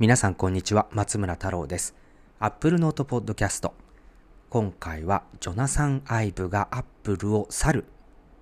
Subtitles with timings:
[0.00, 1.94] 皆さんこんにちは松村太郎です。
[2.40, 3.74] アップルノートポッドキャスト
[4.50, 7.84] 今回はジョナサン・アイブがアップルを去る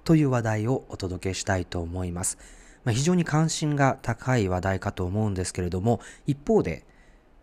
[0.02, 2.38] という話題をお届けしたいと思います、
[2.84, 6.86] まあ、非常に関心が高い話題かと思うんですけれども一方で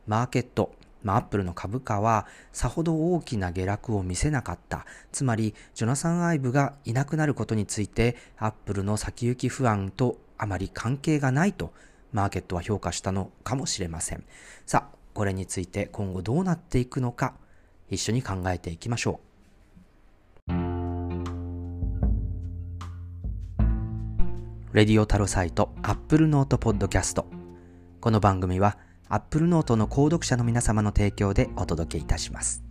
[0.07, 0.73] マーケット
[1.03, 4.85] まあ、アップルの株価はさほど大きな下落を見せなかった。
[5.13, 11.71] つまり、ジョナサン・アイブがいなくなることについて、アップルの先行き不安とあまり関係がないと、
[12.11, 14.23] マーケットは評価したのかもしれません。
[14.65, 17.33] さあ、これについて今後どうなっていくのか、
[17.89, 19.29] 一緒に考えていきましょう。
[24.71, 27.25] レディオタロサイトアップルノートポッドキャスト。
[27.99, 28.77] この番組は
[29.09, 32.68] Apple Note の購読者の皆様の提供でお届けいたします。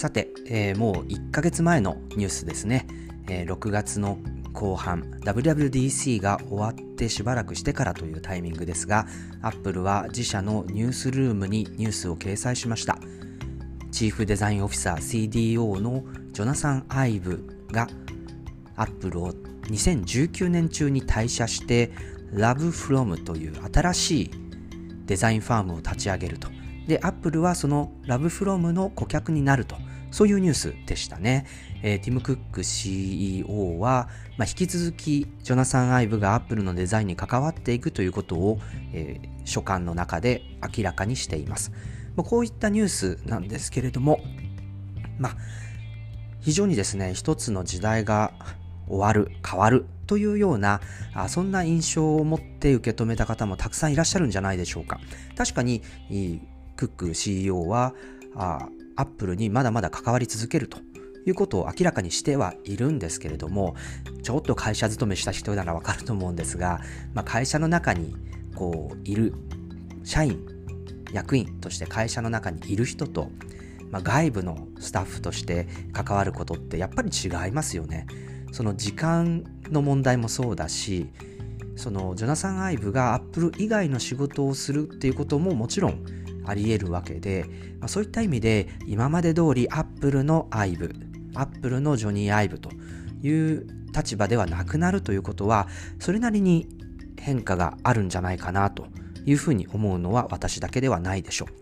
[0.00, 2.86] さて、えー、もう1ヶ月前のニュースですね。
[3.28, 4.16] えー、6月の
[4.54, 9.06] 後半 WWDC が終わってしばらくしてからというタイミングですが
[9.42, 12.98] Apple は自社のニュースルームにニュースを掲載しました
[13.92, 17.86] チーフデザインオフィサー CDO のジョナサン・アイブが
[18.76, 19.32] アップルを
[19.68, 21.92] 2019年中に退社して
[22.32, 24.30] LoveFrom という新しい
[25.04, 26.48] デザインファームを立ち上げると。
[26.86, 29.76] で、アップルはその LoveFrom の顧客になると。
[30.10, 31.46] そういうニュースでしたね。
[31.82, 38.58] えー、ティム・クック CEO は、まあ、引き続きジョナサン・アイブがアップルのデザインに関わっていくということを、
[38.92, 40.42] えー、書簡の中で
[40.76, 41.72] 明らかにしています。
[42.16, 44.20] まあ、こういったニュースなんですけれども、
[45.18, 45.36] まあ、
[46.40, 48.32] 非常にですね、一つの時代が
[48.88, 50.80] 終わる、変わるというような、
[51.28, 54.98] そんな印象を持って受け止めた方もたくさんいらっしゃるんじゃないでしょうか。
[55.36, 55.82] 確かに、
[56.76, 57.94] クック CEO は、
[58.34, 60.78] あアップルにまだまだ関わり続けると
[61.26, 63.74] いうことを明らかにしてはいるんですけれども、
[64.22, 66.80] ちょっと会社勤めした人ならわかると思うんですが、
[67.14, 68.14] まあ、会社の中に
[68.54, 69.34] こういる
[70.04, 70.46] 社員、
[71.12, 73.30] 役員として会社の中にいる人と、
[73.90, 78.06] まあ、外部のスタッフとして関わることってやっぱり違いますよね。
[78.52, 81.08] その時間の問題もそうだし
[81.76, 86.04] そのジョナサン・アイブがアップル以外の仕事をするっていうことももちろん
[86.50, 87.46] あり得るわけで、
[87.80, 90.94] まあ、そういった意味で今まで通りアップルのアイブ
[91.34, 92.70] アップルのジョニー・アイブと
[93.22, 95.68] いう立場ではなくなるということは
[95.98, 96.68] それなりに
[97.18, 98.86] 変化があるんじゃないかなと
[99.26, 101.60] いうふうに思うのは私だけではないでしょう。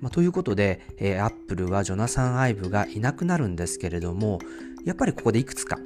[0.00, 4.38] まあ、ということで、えー、アップルはジョナサン・アイブがいなくなるんですけれども、
[4.84, 5.78] やっぱりここでいくつか、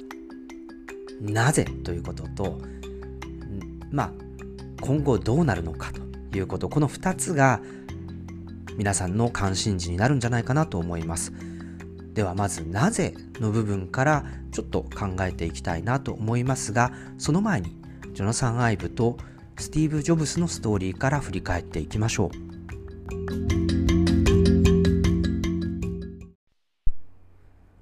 [1.21, 2.59] なぜということと、
[3.91, 4.11] まあ、
[4.81, 7.59] 今後どうなるのかということ、この2つが
[8.77, 11.31] 皆さんの関心事になるんじゃないかなと思います。
[12.13, 17.75] ではまずなぜの部分からちょっと考えていきたいなと思いますが、その前に
[18.13, 19.17] ジョナサン・アイブと
[19.57, 22.31] スティーブ・ジョブスのストーリーから振り返っていきましょう。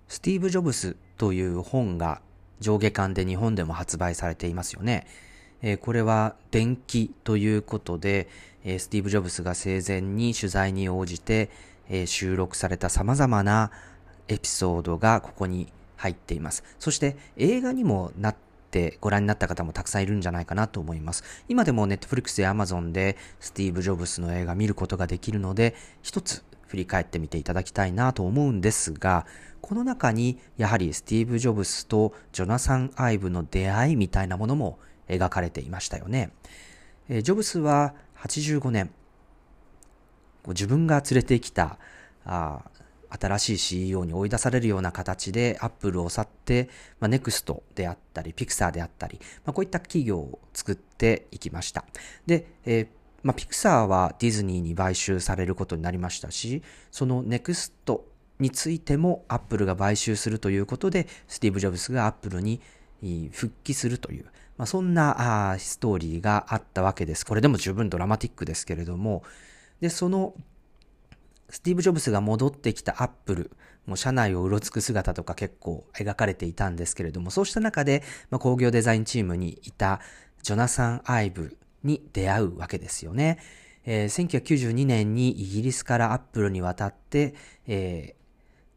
[0.07, 2.21] スティーブ・ジョブスという本が
[2.59, 5.07] 上下巻で日本でも発売されていますよね。
[5.61, 8.27] えー、これは伝記ということで、
[8.63, 11.49] え、スティーブ・ジョブスが生前に取材に応じて、
[12.05, 13.71] 収録された様々な
[14.27, 15.67] エピソードがここに
[15.97, 16.63] 入っています。
[16.79, 18.35] そして映画にもなっ
[18.71, 21.23] てご覧になった方もたくさんいるんじゃないかなと思います。
[21.47, 29.25] 今でも Netflix や Amazon でスティーブ・ジョブスの映画見ることができるので、一つ振り返ってみていただきたいなと思うんですが、
[29.61, 36.31] この中にやはりスティーブ・ジョブスとジョナサン・アイブの出会いみたいなものも描かれていましたよね。
[37.09, 38.91] えジョブスは85年、
[40.47, 41.77] 自分が連れてきた
[42.25, 42.61] あ
[43.19, 51.85] 新しい CEO に追い出されるような形でアップルを去って、まあ、ネクストであったり、ピクサーであったり、まあ、こういった企業を作っていきました。
[52.25, 52.87] で、えー
[53.23, 58.07] まあ、ピクサーはディズニーに買収されることになりましたし、そのネクスト
[58.39, 62.61] についてもアップルが買収するということで、スティーブ・ジョブスがアップルに
[63.31, 64.25] 復帰するという、
[64.61, 67.25] まあ、そんなあストーリーがあったわけです。
[67.25, 69.23] これでも十分ドラマティックですけれども、
[69.79, 70.35] で、その
[71.49, 73.51] スティーブ・ジョブスが戻ってきたアップル、
[73.87, 79.99] もう社内をうろつく姿とか結構描かれていたんですけれども、そうした中で、まあ、工業デザインチームにいた
[80.43, 83.39] ジョナサン・アイブに出会うわけですよね。
[83.83, 87.33] えー、1992年にイギリスからアップルに渡って、
[87.65, 88.13] え、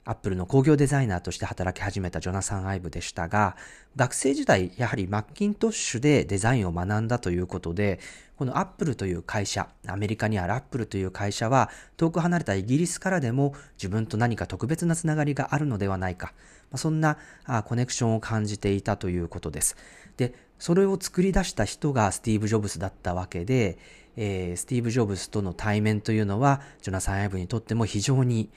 [0.07, 3.57] アップルの工業デザイナーとして働き始めたジョナサン・アイブでしたが、
[3.97, 8.01] 学生時代、やはりマッキントッシュでデザインを学んだということで、
[8.37, 16.35] このアップルという会社、アメリカにあるアップルという会社は、遠く離れたイギリスからでも自分と何か特別なつながりがあるのではないか、
[16.75, 17.17] そんな
[17.65, 19.77] コネクションを感じていたということです。
[20.19, 23.79] で、それを作り出した人がスティーブ・ジョブズだったわけで、
[24.17, 28.51] えー、スティーブ・ジョブズとの対面というのは、ジョナサン・アイブにとっても非常に、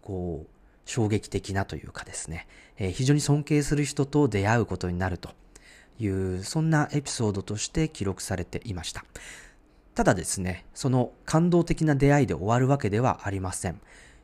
[0.00, 2.46] こう、衝撃的なというかですね、
[2.76, 5.30] えー、非常に尊敬する人と出会うことになると
[5.98, 9.04] いう、そんなエピソードとして記録されていました。
[9.94, 13.80] ただですね、その感動的な出会いで終わるわけではありません。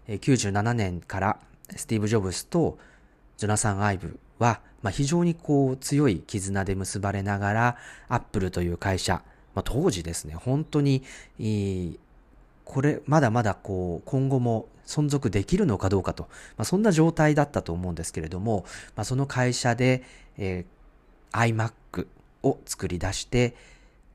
[0.08, 1.40] 97年から
[1.76, 2.78] スティーブ・ジョブズと
[3.36, 7.76] ジョナサン・アイブは、まあ、非常にこう強い絆で結ばれながら、
[8.08, 9.22] アップルという会社、
[9.54, 11.02] まあ、当時ですね、本当に、
[12.68, 16.24] これ、まだまだこう、今後も存続できるのかどうかと、
[16.58, 20.02] まあ、そんな状態だったと思うんですけれども、まあ、その会社で、
[20.36, 22.06] えー、iMac
[22.42, 23.56] を作り出して、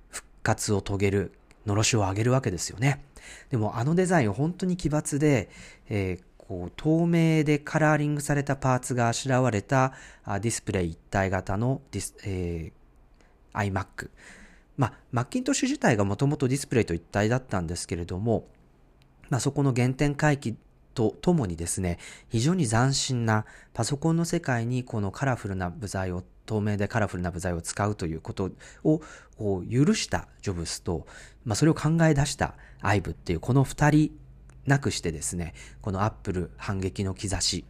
[0.09, 1.31] 復活を遂げる
[1.65, 3.03] のろしを上げるわけですよね。
[3.49, 5.49] でもあのデザイン本当に奇抜で、
[5.89, 9.93] えー、こう透明でカラーリングされたパーツがあしらわれた
[10.27, 14.09] ディスプレイ一体型のディス、えー、iMac。
[14.77, 18.47] まあ、マッキントッシュ自体がもともとディスプレイと一体だったんですけれども、
[19.29, 20.55] まあ、そこの原点回帰
[20.93, 21.99] とともにですね、
[22.29, 28.51] 非常に斬新なパソコンの世界にこのカラフルな部材を透明でカラフルな部材を使うということ
[28.83, 29.01] を
[29.63, 31.07] 許したジョブスと、
[31.45, 34.11] まあ、それを考え出したアイブっていうこの二人
[34.65, 37.65] なくしてですね、このアップル反撃の兆し、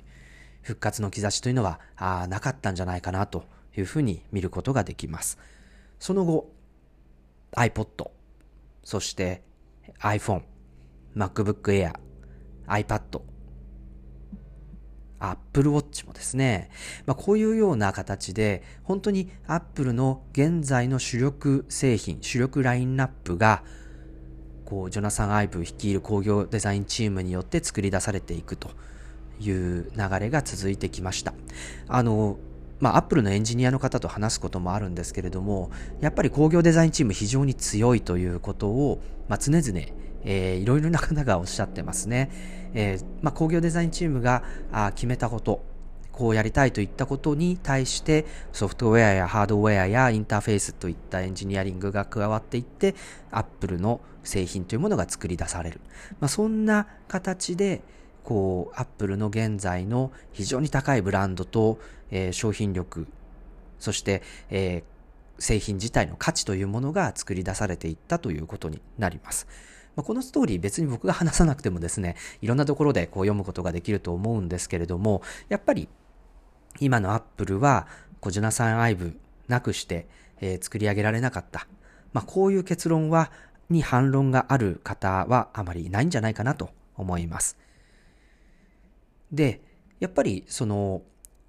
[0.62, 3.46] 復活の兆しというのはあなかったんじゃないかなと
[3.78, 5.38] いうふうに見ることができます。
[6.00, 6.53] その後、
[7.56, 8.10] iPod、
[8.84, 9.44] そして
[10.00, 10.44] iPhone、
[11.16, 11.94] MacBook Air、
[12.68, 13.22] iPad、
[15.20, 16.70] Apple Watch もですね、
[17.06, 23.64] まあ、こういうような形で、本当に Apple の現在の主力製品、主力ラインナップが、
[24.66, 28.72] こう、ジョナサン・アイブ率いる工業デザインチームによって作り出されていくと
[29.40, 31.34] いう流れが続いてきました。
[31.88, 32.38] あの、
[32.80, 35.72] まあ、アップルのエンジニアの方と話すこともあるんですけれども、
[36.02, 42.30] やっぱり工業デザインチーム非常に強いということを、まあ、常々えー、いろいろな方がおっしゃってますね。
[42.74, 45.64] えー、まあ、工業デザインチームがあ決めたこと、
[46.12, 52.94] こうやりたいといったことに対してソフトウェアやハードウェアやインターフェースといったエンジニアリングが加わっていって
[53.32, 55.82] アップルの製品というものが作り出される。
[56.20, 57.82] まあ、そんな形で
[58.24, 61.80] こうアップルの現在の非常に高いブランドと、
[62.14, 63.08] えー、商品力
[63.80, 69.48] そして、えー、製品自体の価値というものが作り出されていったということになります。
[69.96, 75.90] まあ、このストーリー別に僕が話さなくてもですね、いろんなところでこう読むことができると思うんですけれども、やっぱり
[76.80, 77.88] 今のアップルは、
[78.22, 79.18] こうジョナサン・アイブ
[79.48, 80.08] なくして、
[80.40, 81.68] えー、作り上げられなかった。
[82.14, 83.32] まあ、こういう結論は、
[83.70, 87.58] に反論がある方はあまりいないんじゃないかなと思います。
[89.32, 89.62] で、
[90.00, 91.02] やっぱりその、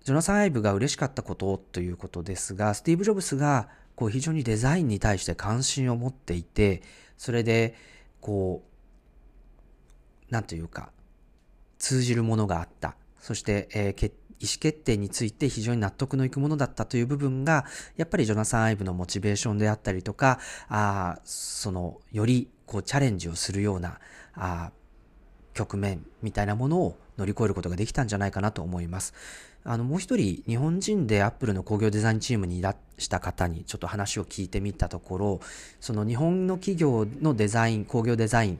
[0.04, 6.82] ジョナサン・アイブが嬉しかったことということですが、スティーブ・ジョブスがこう非常にデザインに対して関心を持っていて、
[7.16, 7.74] それで
[8.20, 8.62] こ
[10.30, 10.92] う、なんというか、
[11.78, 12.96] 通じるものがあった。
[13.18, 14.10] そして、えー、意
[14.46, 17.64] 思決定について非常に納得のいくものだったという部分が、
[17.96, 24.00] やっぱりジョナサン・アイブのモチベーションであったりとか、あその、よりこうチャレンジをするような、
[24.34, 24.70] あ
[25.54, 29.14] 局面みたいなものを乗り越えることができたんじゃないかなと思います。
[29.64, 35.40] あの、もう一人、日本人でアップルの工業デザインチームにいらした方にちょっと話を聞いてみたところ、
[35.80, 38.58] その日本の企業のデザイン、工業デザイン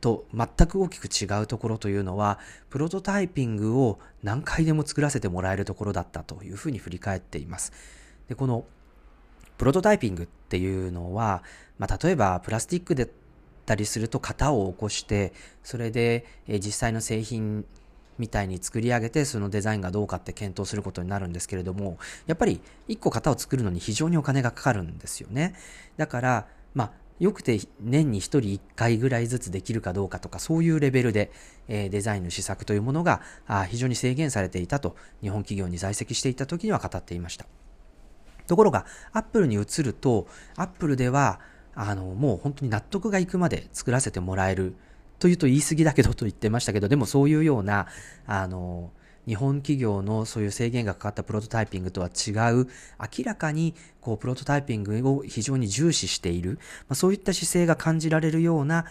[0.00, 2.38] と全く大きく違うところというのは、
[2.70, 7.72] プロトタイピングを何回でも作らせてもらえるところだったというふうに振り返っています。
[8.28, 8.64] で、この
[9.58, 11.42] プロトタイピングっていうのは、
[11.78, 13.08] まあ、例えばプラスチックだっ
[13.66, 17.66] たりすると型を起こして、それで実際の製品
[18.18, 25.54] みたいに作り上げてそのデザインがどうかって検討することになるんですけれどもやっぱり1個型を作るのに非常にお金がかかるんですよね。
[25.96, 31.30] だからまあよくて年に1人1回ぐらいずつできるかどうかとかそういうレベルで、
[31.68, 37.46] えー、デザインの施策というものがあ非常に制限されていたと日本企業に在籍していた時には語っていました。
[38.46, 41.40] ところがアップルに移るとアップルでは
[41.74, 44.76] あのもう本当に納得がいくまで作らせてもらえる
[45.24, 47.86] というと言い過ぎだけどと言ってましたけど、でもそういうような、
[48.26, 48.92] あの、
[49.26, 52.68] 日本企業のそういう制限がかかったプロトタイピングとは違う、
[53.00, 58.84] 明らかにこうプロトタイピングを非常に重視している、まあ、そういった姿勢が感じられるような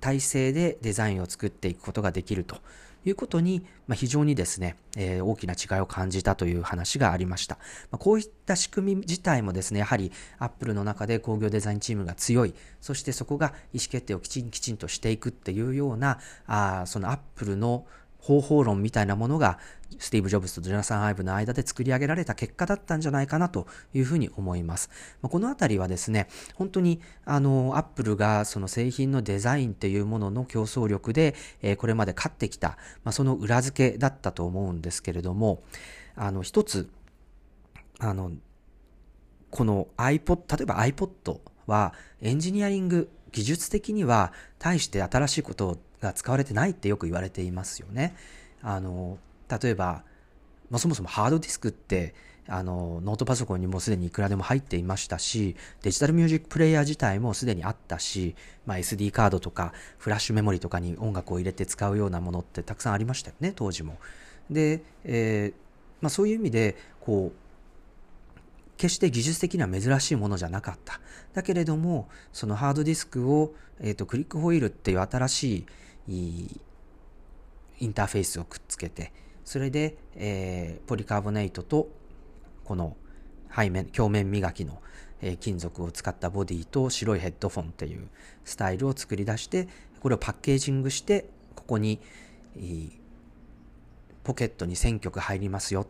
[0.00, 2.56] 体制でデザインを作っていくことができると。
[3.06, 7.56] いうことに、まあ、非常にですね、えー、大きな違いを感じたという話がありました。
[7.90, 17.86] まあ、こういった仕組み自体もですね、やはり Apple の中で工業デザインチームが強い、そしてそこが意思決定をきちんきちんとしていくっていうような、あそのアップルの
[18.26, 19.60] 方法論みたいなものが
[20.00, 24.90] スティーブ・ジョブズとジョナサン・アイブの間で作り上げられた結果だったんじゃないかなというふうに思います。
[25.22, 35.62] まこのあたりはですね、本当にあの、アップルがその製品のデザインっていうものの競争力で、えー、これまで勝ってきた、まあ、その裏付けだったと思うんですけれども、
[36.16, 36.88] あの、一つ、
[38.00, 38.32] あの、
[39.50, 48.14] この iPod、例えば iPod はエンジニアリング、技術的には大して新しいことをが使われてないってよく言われていますよね。
[48.62, 50.04] あの、例えば、
[50.70, 52.14] まあ、そもそもハードディスクって
[52.48, 58.34] あのノートパソコンにもすでにいくらでも入っていましたしデジタルミュージックプレイヤー自体もすでにあったし、
[58.66, 63.98] まあ、SD カードとかフラッシュメモリとかに音楽を入れて使うようなものってたくさんありましたよね当時も。
[64.50, 65.66] で、えー
[66.00, 67.46] まあ、そういう意味でこう
[68.76, 71.00] 決して技術的には珍しいものじゃなかった。
[71.32, 75.66] だけれども、そのハードディスクを、えっ、ー、と、クリックホイールっていう新しい
[76.08, 79.12] インターフェースをくっつけて、
[79.44, 81.88] それで、えー、ポリカーボネイトと、
[82.64, 82.96] この
[83.54, 84.80] 背面、表面磨きの、
[85.20, 88.08] えー、金属を使ったボディと白いヘッドフォンっていう
[88.44, 89.68] スタイルを作り出して、
[90.00, 92.00] これをパッケージングして、ここに、
[94.24, 95.86] ポケットに1000曲入りますよ。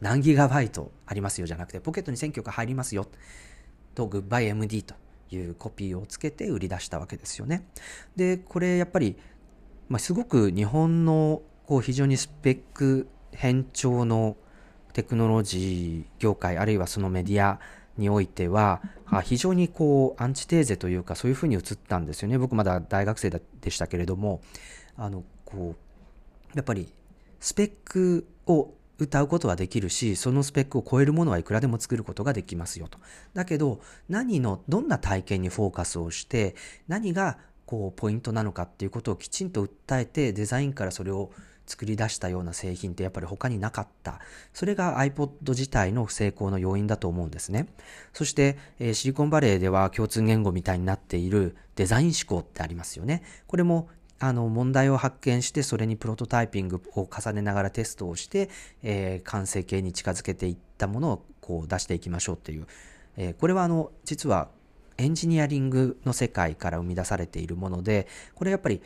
[0.00, 3.06] 何ギガバイトありますよじゃなくて、ポケットに1000曲入りますよ。
[3.94, 4.94] と、グッバイ MD と
[5.30, 7.66] いうコピーをつけて売り出したわけですよね。
[8.14, 9.16] で、これやっぱり
[9.88, 14.36] まあ、すごく日本のこう非常にスペック変調の
[14.92, 17.60] テクノロジー業界あるいはそのメディア
[17.96, 18.82] においては
[19.24, 24.40] 非常にこうアンチテーゼというかそういうふうに映ったんですよね僕まだ大学生でしたけれども
[24.96, 26.92] あのこうやっぱり
[27.40, 32.98] スペックを歌うことはできるしそのスペックを超えるものはいくらでも作ることができますよと
[33.34, 36.54] だけど何のどんな体験にフォーカスをして
[36.88, 41.30] 何がこうポイントなのかっていうことをきちんと訴えてデザインからそれを
[41.66, 44.20] 作り出したような製品ってやっぱり他になかった。
[44.54, 47.66] それが iPod 自体の成功の要因だと思うんですね。
[48.12, 53.22] そして、えー、シリコンバレーでは共通言語みたいになっているデザイン思考ってありますよね。
[53.48, 53.88] これも
[54.18, 58.48] あの問題を発見してそれにプロトタイピングを重ねながらテストをして、
[58.82, 62.66] えー、完成形に近づけていったものをこう出していきましょうっていう、
[63.16, 64.48] えー、これはあの実は
[64.98, 68.80] エンジニアリングの世界から生み出されているもので、これやっぱり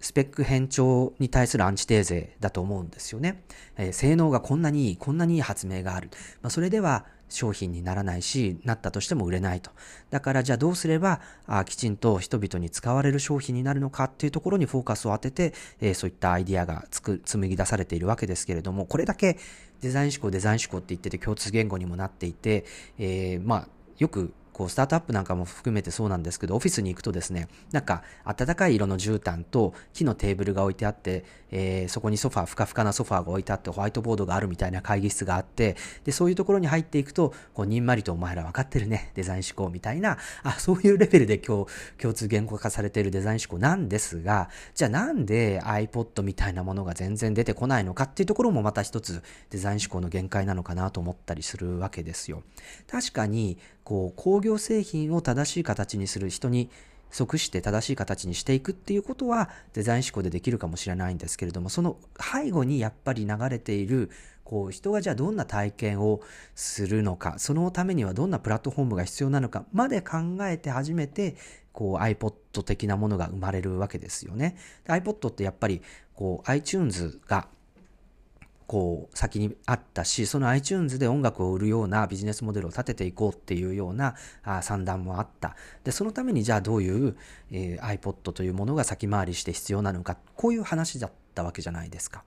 [0.00, 3.42] スペック変調に対するアンチテーゼだと思うんですよね。
[3.76, 6.08] えー、性能がこんなにいい、こんなにいい発明がある。
[6.40, 9.70] まあ、それでは商品にならないし、なったとしても売れないと。
[10.10, 19.38] だからじゃあどうすればあきちんと人々に使われる商品になるのかっていうところにフォーカスを当てて、えー、そういったアイディアがつく紡ぎ出されているわけですけれども、これだけ
[19.80, 22.64] デザイン思考、デザイン思考って言ってて共通言語にもなっていて、
[22.98, 23.68] えー、まあ
[23.98, 52.42] よくこう、スタートアップなんかも含めてそうなんですけど、オフィスに行くとですね、なんか、暖かい色の絨毯と木のテーブルが置いてあって、えー、そこにソファー、ふかふかなソファーが置いてあって、ホワイトボードがあるみたいな会議室があって、で、そういうところに入っていくと、こう、にんまりとお前ら分かってるね、デザイン思考みたいな、あ、そういうレベルで今日、共通言語化されているデザイン思考なんですが、じゃあなんで iPod みたいなものが全然出てこないのかっていうところもまた一つデザイン思考の限界なのかなと思ったりするわけですよ。
[52.86, 53.56] 確かに、
[53.90, 56.70] こう工業製品を正しい形にする人に
[57.10, 64.10] 即して正しい形にしていくっていうことはデザイン思考でできるかもしれないんですけれどもその背後にやっぱり流れている
[64.44, 66.20] こう人がじゃあどんな体験を
[66.54, 71.36] するのかそのためにはどんなプラットフォームが必要なのかまで考えて初めて
[71.72, 74.56] こう iPod 的なものが生まれるわけですよね。
[74.86, 75.82] iPod ってやっぱり
[76.14, 77.46] こう iTunes が
[78.70, 84.14] こう先にあったし、その iTunes で音楽を売るようなビジネスモデルを立てていこうっていうような
[84.62, 85.56] 算段もあった。
[85.82, 87.16] で、そのためにじゃあどういう、
[87.50, 92.22] えー、iPod というものが先回りして必要なのか、こういう話だったわけじゃないですか。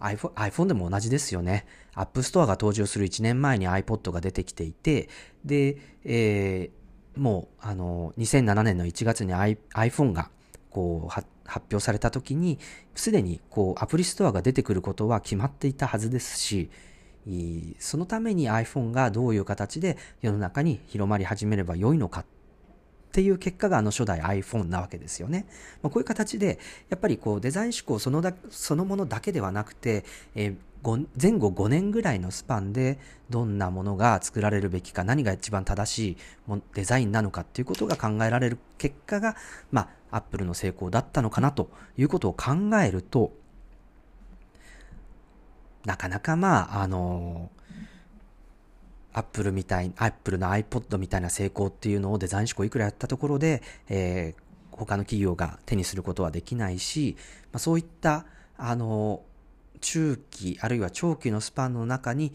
[0.00, 1.66] iPhone, iPhone でも同じですよね。
[1.94, 5.08] App Store が登場する1年前に iPod が出てきていて、
[5.44, 10.30] で、えー、もう、あの、2007年の1月に iPhone が
[10.68, 12.58] こう発表された時に
[12.94, 16.70] すでにこうアプリストアが出てくることは決まっていたはずですし
[17.78, 22.24] そのために iPhone がどういう形で世の中に広まり始めれば良いのかっ
[23.12, 25.46] ていう結果があの初代 iPhone なわけですよね。
[25.82, 26.58] まあ、こういう形で
[26.90, 30.56] やっぱりこうデザイン思考そのだそのものだけではなくて、えー
[31.20, 36.16] 前後5年ぐらいのスパンでどんなものが作られるべきか何が一番正しい
[36.74, 39.34] デザインなのかっていうことが考えられる結果が、
[39.72, 43.32] まあ、アップルの成功だったのかなということを考えると
[45.84, 47.50] なかなかまああの
[49.16, 57.16] アップルみたい、アップルの iPod みたいな成功っていうのをデザイン思考いくらやったところで、えー、他の企業が手にすることはできないし、
[57.50, 58.26] まあ、そういった
[58.58, 59.22] あの、
[59.80, 62.34] 中期あるいは長期のスパンの中に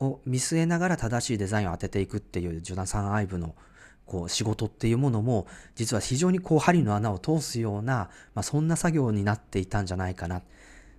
[0.00, 3.54] を見据えながら正しいデザインを当てていくっていうジョナサン・アイブの
[4.08, 5.46] こう仕事っていうものも
[5.76, 10.42] 実は非常にこう針の穴を通すような、まあ、そんな作業になっていたんじゃないかな。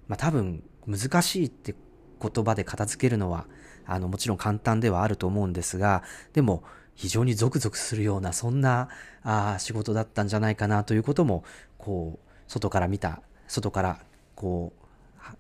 [0.08, 1.75] まあ、多分難しいって
[2.22, 3.48] 言葉で片付けるのは
[3.86, 6.63] あのもちろん簡単ではあると思うんですがでも
[6.96, 8.89] 非常にゾクゾクするようなそんな
[9.24, 11.44] あ仕事だったんじゃないかなということも
[11.78, 14.00] こう外から見た外から
[14.36, 14.80] こう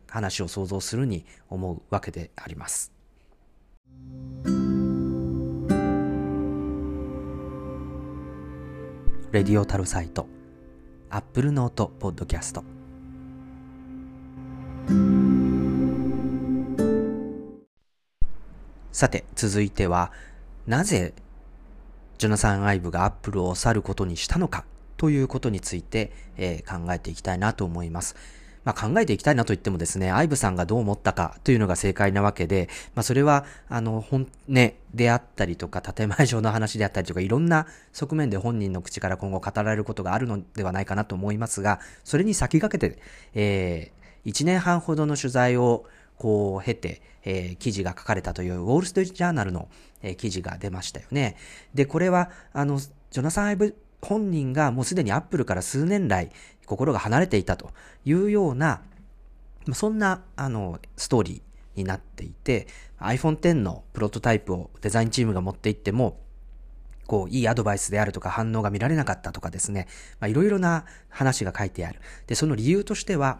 [0.07, 2.91] 話を想像するに思うわけであります。
[9.31, 12.63] Radio Tarosite、Apple Note Podcast。
[18.91, 20.11] さて、続いては、
[20.65, 21.13] なぜ、
[22.17, 24.65] ジョナサン・アイブがアップルを去ることにしたのか
[24.97, 28.15] ということについて、えー、考えていきたいなと思います。
[28.63, 43.01] まあ、考えていきたいなと言ってもですね、アイブさんがどう思ったかというのが正解なわけで、まあ、それは、あの、本音であったりとか、建前上の話であったりとか、いろんな側面で本人の口から今後語られることがあるのではないかなと思いますが、それに先駆けて、
[43.33, 45.85] えー、1年半ほどの取材を、
[46.17, 49.69] こう、経て、えー、記事が書かれたという、ウォール・ストリート・ジャーナルの、
[50.01, 51.37] えー、記事が出ましたよね。
[51.73, 56.31] で、これは、あの、ジョナサン・アイブ本人がもうすでにアップルから数年来
[56.69, 57.71] 心が離れていたと
[58.05, 58.81] いうような、
[59.73, 62.67] そんなあのストーリーになっていて
[62.99, 66.19] iPhone X のプロトタイプをデザインチームが持っていっても
[67.09, 69.87] こう、いいアドバイスであるとか反応が見られなかったとかですね、
[70.19, 71.99] まあ、いろいろな話が書いてある。
[72.27, 73.39] で、その理由としては、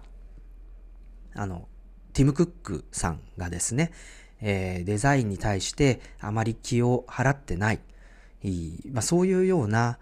[1.36, 1.68] あの、
[2.14, 3.92] ティム・クックさんがですね、
[4.42, 7.80] えー、デザインに対してあまり気を払ってない。
[8.92, 9.98] まあ、そういうような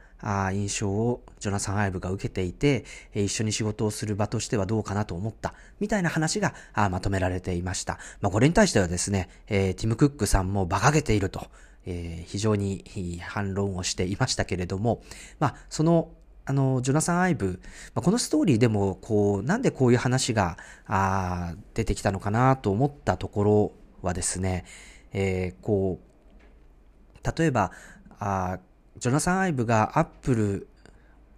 [0.53, 8.00] 印象をジョナサン・アイブが受けていて、一緒に仕事をする場としてはどうかなと思った、みたいな話がまとめられていました。
[8.22, 11.48] まあ、これに対してはですね、えー、ティム・クックさんも馬鹿げていると、
[11.86, 15.02] えー、非常に反論をしていましたけれども、
[15.39, 16.10] まあ、その
[16.50, 17.60] あの、ジョナサン・アイブ、
[17.93, 23.71] ま、このストーリーでも、こう、なんでこういう話が、あ出てきたのかなと思ったところ
[24.02, 24.63] はですね、
[25.12, 27.73] えー、こう、例えば、
[28.19, 28.60] あ
[28.97, 30.67] ジョナサン・アイブがアップル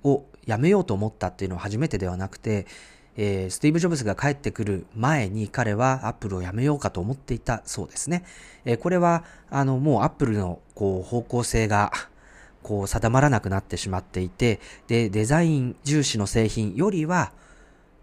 [0.04, 2.66] を辞めようと思ったっていうのは初めてではなくて、
[3.18, 8.24] えー、スティーブ・ジョブズが帰ってくる前に彼はアップルを辞めようかと思っていたそうですね。
[8.66, 11.92] えー、これは、あの、もうアップルのこう方向性が、
[12.64, 17.32] こう定まらなくなってしまっていて、で、デザイン重視の製品よりは、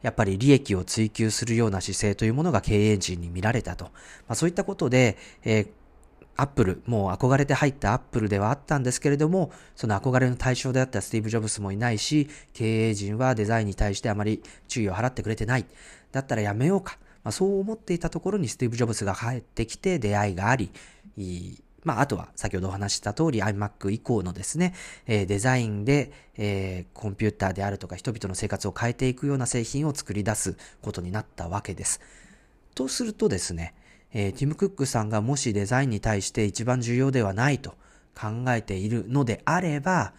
[0.02, 3.86] やっぱり利益を追求するような姿勢というものが経営陣に見られたと。
[3.86, 3.90] ま
[4.28, 5.68] あ、そういったことで、えー、
[6.36, 15.66] アップル、もう憧れて入ったアップルではあったんですけれども、その憧れの対象であったスティーブ・ジョブスもいないし、経営陣はデザインに対してあまり注意を払ってくれてない。
[16.12, 16.98] だったらやめようか。
[17.24, 20.70] まあ、そう思っていたところにスティーブ・ジョブスが帰ってきて出会いがあり、
[21.82, 24.74] まあ、あとは先ほどお話した通り iMac 以降のですね、
[25.06, 32.00] えー、デザインで、えー、コンピューターであるとか人々の生活を変えていくような製品を作り出すことになったわけです。
[32.74, 33.74] とするとですね、
[34.12, 37.74] えー、ティム・クックさんがもしデザインに対して一番重要ではないと
[38.14, 40.12] 考えているのであれば、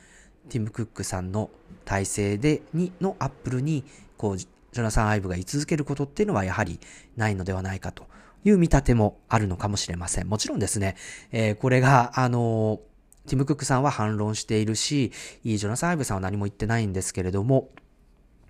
[0.50, 1.50] ティム・クックさんの
[1.86, 3.84] 体制で、に、のアップルに、
[4.18, 6.80] こう、ジョナサン・アイブが居続けることっていうのはやはり
[7.16, 8.06] ないのではないかと
[8.44, 10.28] いう見立てもあるのかもしれません。
[10.28, 10.96] もちろんですね、
[11.32, 12.80] えー、これが、あの
[13.28, 15.12] ティム・クックさんは反論しているし、
[15.44, 17.70] ジョナサン・アイブさんは何も言ってないんですけれども、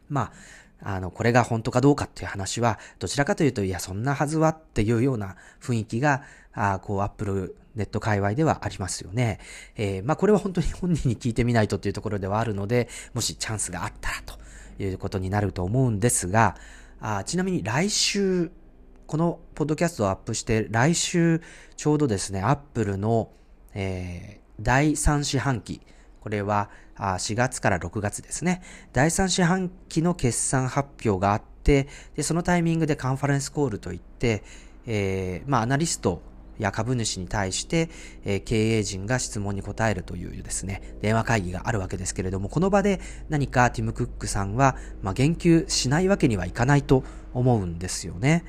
[0.10, 0.32] まあ、
[0.82, 9.40] あの、これが本当かどうかっていう話は、どちらかというと、いや、そんなはずはっていうような雰囲気が、あこう、アップルネット界隈ではありますよね。
[9.76, 14.38] えー、まあ、これは本当に本人に聞いてみないとっていうところではあるので、もしチャンスがあったらと
[14.84, 16.58] いうことになると思うんですが、
[17.00, 18.52] あちなみに来週、
[19.06, 21.42] このポッドキャストをアップして、来週、
[21.76, 23.30] ちょうどですね、アップルの、
[23.74, 25.82] えー、第3四半期、
[26.20, 28.62] これは4月から6月ですね。
[28.94, 34.44] 第3四半期の決算発表があって、で、そのタイミングでカンファレンスコールといって、
[34.86, 36.22] えー、まあ、アナリスト
[36.60, 37.90] や株主に対して、
[38.26, 48.44] えー、経営陣が質問に答えるというですね、電話会議があるわけですけれども、この場で何かティム・クックさんは、まあ、言及しないわけにはいかないと思うんですよね。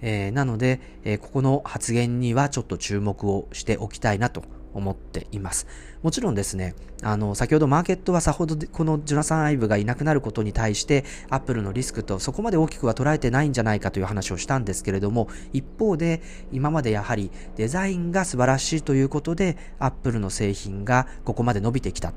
[0.00, 4.42] えー、なので、えー、ここの発言にはちょっと注目をしておきたいなと
[4.74, 5.66] 思っています。
[6.02, 22.12] もちろんですね、あの、先ほどマーケットはさほどこのジョナサン・アイブがいなくなることに対して、アップルのリスクとそこまで大きくは捉えてないんじゃないかという話をしたんですけれども、一方で、今までやはりデザインが素晴らしいということで、アップルの製品がここまで伸びてきた。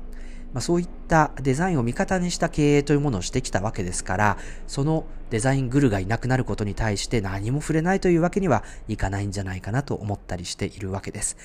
[0.52, 11.36] まあ、そういったデザインを味方にした経営というものをしてきたわけですから、そのデザイングルがいなくなることに対して何も触れないというわけにはいかないんじゃないかなと思ったりしているわけです。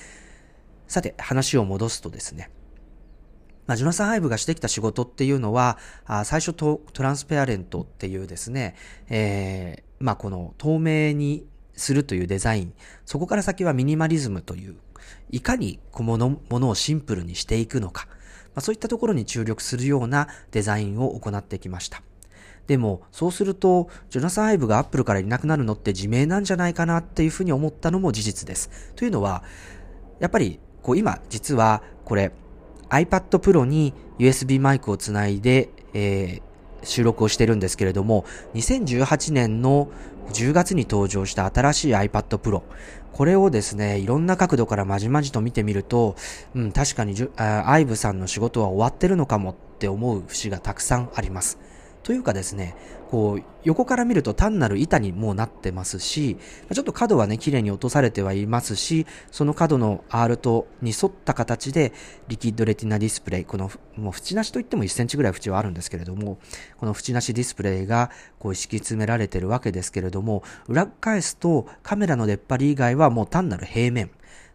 [0.92, 2.50] さて、話を戻すとですね、
[3.66, 8.74] まあ、ジョナサン・ハイブがしてきた仕事っていうのは、あ最初トトランスペアレントっていうですね、
[9.08, 12.74] えー、まあ、この透明にするというデザイン、
[13.06, 14.76] そこから先はミニマリズムという、
[15.30, 22.02] いかに小物ものをシンプルにしていくのか、まあ、そういったところに注力するようなデザインを行ってきました。
[22.66, 28.92] でも、そうすると、ジョナサン・アイブがアップルからいなくなるのって自明なんじゃないかなっていうふうに思ったのも事実です。
[28.96, 29.42] というのは、
[30.20, 32.32] やっぱり、こう今、実は、これ、
[32.90, 39.88] iPad Pro に USB マイクをつないで、えー、収録をしてるんですけれども、2018年の
[40.32, 42.62] 10月に登場した新しい iPad Pro。
[43.12, 46.16] これをですね、いろんな角度からまじまじと見てみると、
[46.54, 51.58] うん、確かにアイブさんの仕事は終わってるのかもって思う節がたくさんあります。
[52.02, 52.74] というかですね、
[53.10, 56.36] こう、横から見ると単なる板にもうなってますし、
[56.72, 61.92] ちょっと角はね、綺麗に落とされてはいますし、その角の R とに沿った形で、
[62.26, 66.38] リキッドレティナディスプレイ、この、もう縁なしといっても1センチぐらい縁はあるんですけれども、
[66.78, 74.10] この縁なしディスプレイが、こう、敷き詰められてるわけですけれども、裏返すと、カメラの出っ張り以外はもう単なる平面。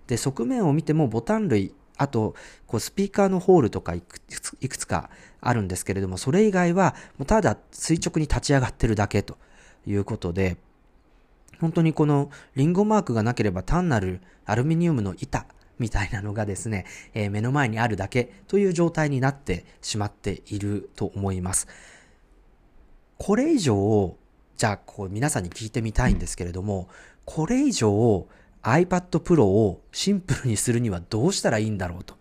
[0.07, 2.36] で、側面を見てもボタン類、あと、
[2.67, 5.10] こう、スピーカーのホールとかいくつか
[5.41, 9.38] あるんですけれども、それ以外は、ただ垂直に立ち上がってるだけと
[9.86, 10.57] いうことで、
[11.60, 15.47] 本当にこのリンゴマークがなければ単なるアルミニウムの板
[15.79, 21.67] みたいなのがですね、えー、目の前にあるだけという状態になってしまっていると思います。
[23.17, 24.15] これ以上、
[24.57, 26.89] じゃあこう皆さんに聞いてみたいんですけれども、
[27.25, 28.27] これ以上
[28.63, 32.15] iPad Pro をシンプルにするにはどうしたらいいんだろうと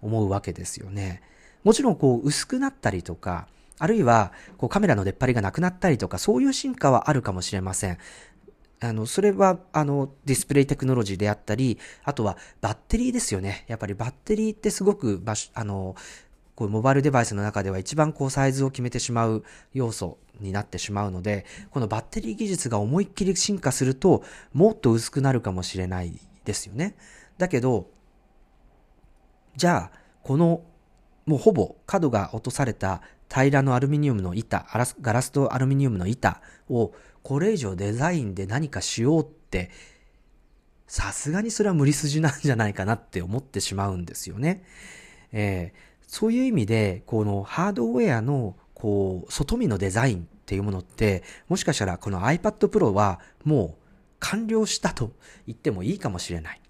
[0.00, 1.22] 思うわけですよね。
[1.64, 3.46] もちろんこう薄くなったりとか、
[3.78, 7.98] あるいはこうカメラの出っ張りがなくなったりとか、そういう進化はあるかもしれません。
[8.80, 13.64] あの、それは、あの、ディスプレイテクノロジーであったり、あとはバッテリーですよね。
[13.68, 15.94] やっぱりバッテリーってすごく場所、あの、
[16.54, 26.12] こうモバイルデバイスの中では一番こうサイズを決めてしまう要素になってしまうので、このバッテリー技術が思いっきり進化すると、もっと薄くなるかもしれない
[26.44, 26.96] ですよね。
[27.38, 27.88] だけど、
[29.56, 30.62] じゃあ、この
[31.26, 34.66] もうほぼ角が落とされた平らのアルミニウムの板、
[35.00, 39.70] ガラスとアルミニウムの板をこれ以上デザインで何かしようって、
[40.86, 44.64] さすがにそれは無理筋なんじゃないかなって思ってしまうんですよね。
[45.32, 53.82] えー、そういう意味で、このハードウェアのこう、外見のデザインっっていうものって、もしかしたらこの iPad Pro はもう
[54.18, 55.12] 完了したと
[55.46, 56.60] 言ってもいいかもしれない。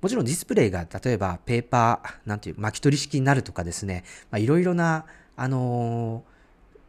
[0.00, 4.04] もちろんディスプレイが例えばペーパー、なんていう、巻き取り式になるとかですね、
[4.36, 6.30] いろいろな、あのー、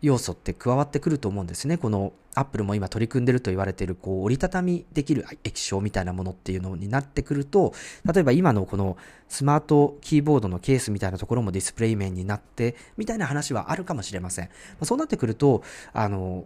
[0.01, 1.77] 要素って加わってくると思うんですね。
[1.77, 7.73] このアップルも今取り組んでると言われている、こう、折りたたみできる液晶みたいなものっていうのになってくると、
[8.05, 14.49] 例えば今のこのスマートキーボードのケースみたいなところもディスプレイ面になって、みたいな話はあるかもしれません。
[14.83, 15.63] そうなってくると、
[15.93, 16.45] あの、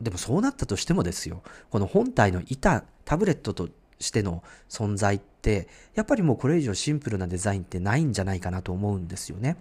[0.00, 3.68] でもそうなったとしてもですよ、この本体の板、タブレットと
[3.98, 9.56] しての存在って、やっぱりもうこれ以上シンプルなデザインってないんじゃないかなと思うんですよね。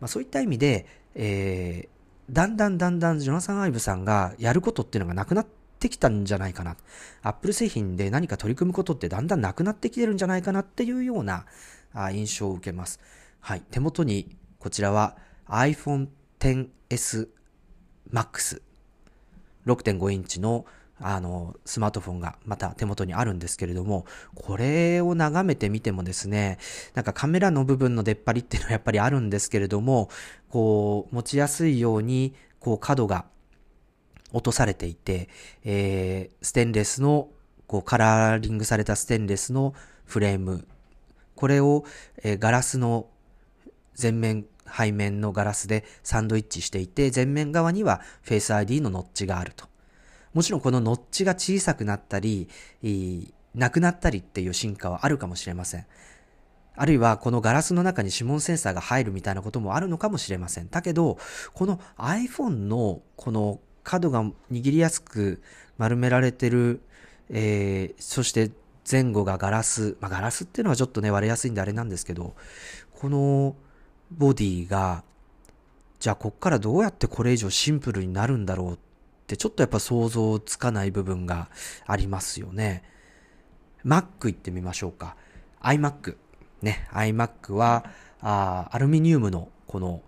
[0.00, 1.93] まあ、そういった意味で、えー、
[2.30, 5.46] だんだんだんだんジョナサン・アイブさんがやることっていうのがなくなっ
[5.78, 6.76] てきたんじゃないかな。
[7.22, 11.44] アップル製品で何か取り組むことってだんだんなくなってきてるんじゃないかなっていうような
[12.12, 13.00] 印象を受けます。
[13.40, 13.62] はい。
[13.70, 15.16] 手元にこちらは
[15.48, 16.08] iPhone
[16.38, 17.28] XS
[18.12, 18.60] Max
[19.66, 20.66] 6.5インチの
[21.06, 26.58] あの、スマートフォンがまた手元にあるんですけれども、これを眺めてみてもですね、
[26.94, 30.08] なんかカメラの部分の出っ張りっていうのはやっぱりあるんですけれども、
[30.48, 33.26] こう、持ちやすいように、こう、角が
[34.32, 35.28] 落とされていて、
[35.62, 37.28] えー、ステンレスの、
[37.66, 39.74] こう、カラーリングされたステンレスの
[40.06, 40.66] フレーム、
[41.36, 41.84] これを、
[42.22, 43.08] えー、ガラスの
[44.00, 49.73] 前面、背面のガラスでサンドイッチしていて、前面側にはフェイス ID のノッチがあると。
[50.34, 52.48] もちろんこのノッチが小さくなったり、
[53.54, 55.86] なくなったりっていう進化はあるかもしれません。
[56.76, 60.68] あるいはこのガラスの中に指紋センサーが入るみたいなこともあるのかもしれません。
[60.68, 61.18] だけど、
[61.52, 65.40] この iPhone のこの角が握りやすく
[65.78, 66.80] 丸められてる、
[67.30, 68.50] えー、そして
[68.90, 72.34] 前後がガラス、まあ、ガラスっていうのはちょっとね割れやすいんであれなんですけど、
[72.92, 73.54] この
[74.10, 75.04] ボディが、
[76.00, 78.76] じゃあこっからどうやってこれ以上シンプルになるんだろうっ
[79.26, 81.48] てちょっとやっぱ想像つかない部分が
[81.86, 82.82] ありますよね。
[83.84, 85.16] Mac 行ってみましょうか。
[85.62, 86.16] iMac。
[86.62, 87.84] ね、iMac は、
[88.20, 90.00] あアルミニウムのこの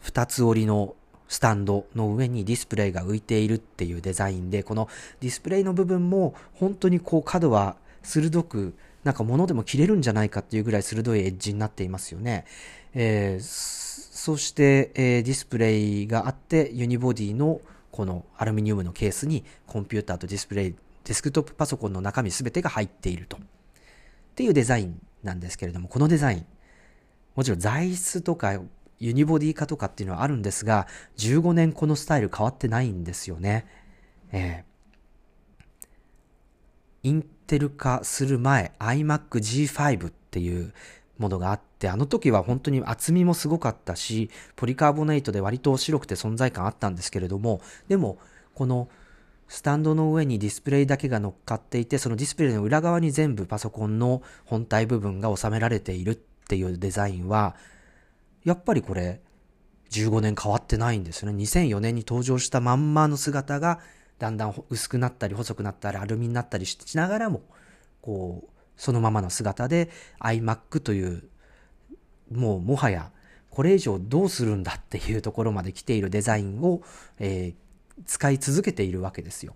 [0.00, 0.94] 二つ折りの
[1.26, 4.88] スタンドの上にディスプレイが浮いているっていうデザインで、この
[5.20, 12.46] ディスプレイの部分も本当にこう角は鋭く、なんか物でも切れるんじゃないかっていうぐらい鋭いエッジになっていますよね。
[12.94, 20.74] えー、そして、えー、ディスプレイがあって、ユニボディのこのアルミニウムのケースにコンピューターとディスプレイ、
[21.04, 23.36] デスクトップパソコンの中身全てが入っていると。
[23.36, 23.40] っ
[24.34, 26.46] ていうデザインなんですけれども、このデザイン、
[27.34, 28.60] もちろん材質とか
[28.98, 33.66] ユニボディ化とかっていうのはあるんですが、15年このスタイル変わってないんですよね。
[34.32, 40.72] えー、インテル化する前、iMac G5 っていう
[41.18, 48.18] ものがあって、あの時は本当に厚みもすごかったし、ポリカーボネイトで割と白くて存在感あったんですけれども、でも、
[48.54, 48.88] この
[49.48, 57.56] スタンドの上にディスプレイだけが乗っかっていて、そのディスプレイの裏側に全部パソコンの本体部分が収められているっていうデザインは、
[58.44, 59.20] やっぱりこれ、
[59.90, 61.42] 15年変わってないんですよね。
[61.42, 63.80] 2004年に登場したまんまの姿が、
[64.18, 67.42] だんだん薄くなったり細くなったりアルミになったりしながらも、
[68.02, 71.24] こう、そのままの姿で iMac という、
[72.32, 73.10] もうもはや
[73.50, 76.80] これ以上どうするんだっていうところまで来ているデザインを、
[77.18, 79.54] えー、使い続けているわけですよ。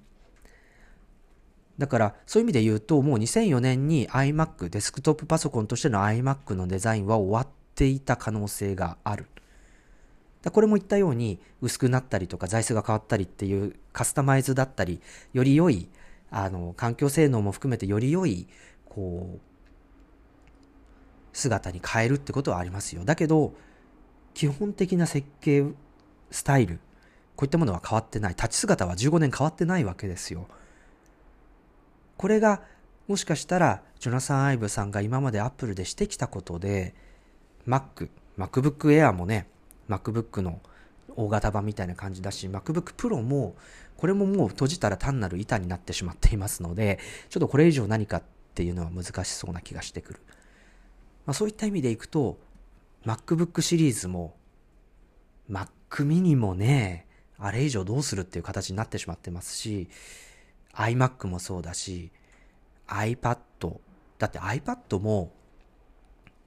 [1.78, 9.26] だからそういう意味で言うともう2004年に iMac デスクトップパソコンとしての iMac のデザインは終わっていた可能性がある。
[10.50, 15.00] これも言ったように薄くなったりとか材質が変わったりっていうカスタマイズだったり
[15.32, 15.88] より良い
[16.32, 18.48] あの環境性能も含めてより良い
[18.94, 19.40] こう
[21.32, 23.04] 姿に変えるってことはありますよ。
[23.06, 23.54] だけど
[24.34, 25.64] 基本的な設計
[26.30, 26.78] スタイル
[27.36, 30.46] こういったものは変わってない立ち姿は15年変わってないわけですよ。
[32.18, 32.60] これが
[33.08, 36.94] もしかしたらジョナサン・アイブさんが今までアップルでしてきたことで
[37.66, 39.48] Mac、MacBook Air もね
[39.88, 40.60] MacBook の
[41.16, 43.56] 大型版みたいな感じだし MacBook Pro も
[43.96, 48.22] これももう閉じたら単なる板になってしまっていますのでちょっとこれ以上何か
[48.52, 50.20] っていうのは難しそうな気がしてくる、
[51.24, 52.38] まあ、そういった意味でいくと
[53.06, 54.36] MacBook シリーズも
[55.50, 57.06] Mac mini もね
[57.38, 59.88] あれ以上どうするっていう形になってしまってますし
[60.74, 62.10] iMac もそうだし
[62.88, 63.38] iPad
[64.18, 65.32] だって iPad も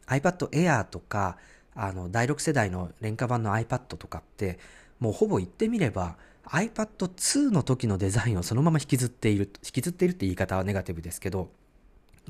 [0.08, 1.38] iPad Air とか
[1.74, 4.60] あの第6世代の廉価版の iPad とかって
[5.00, 11.50] もうほぼ言ってみれば iPad2 の時のデザインをそのまま引きずっている引きずっているって言い方はネガティブですけど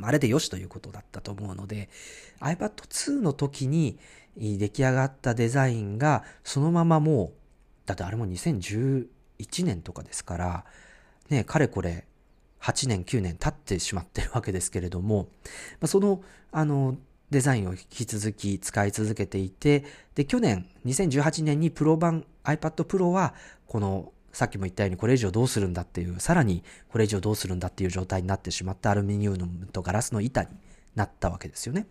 [0.02, 1.90] あれでよしということだったと思うので
[2.42, 3.98] iPad2 の時に
[4.36, 9.08] 出来上がったデザインがそのままもうだってあれも2011
[9.64, 10.66] 年とかですから
[11.30, 12.06] ねかれこれ
[12.62, 15.28] 8年9年経ってしまってるわけですけれども
[15.86, 16.98] そのあの
[17.30, 23.34] デザインを引き続き使い続けていて、で、去年、2018年にプロ版 iPad Pro は、
[23.68, 30.50] この、さっきも言ったようにこれ以上どうするんだっていう、さらにこれ以上どうするんだっていう状態になってしまったアルミニウムとガラスの板に
[30.94, 31.88] なったわけですよね。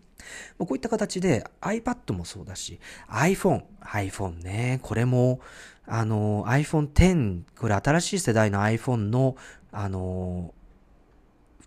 [0.59, 2.79] こういった形で iPad もそうだし、
[3.09, 5.39] iPhone、iPhone ね、これも、
[5.87, 9.35] あの、iPhone X、これ新しい世代の iPhone の、
[9.71, 10.53] あの、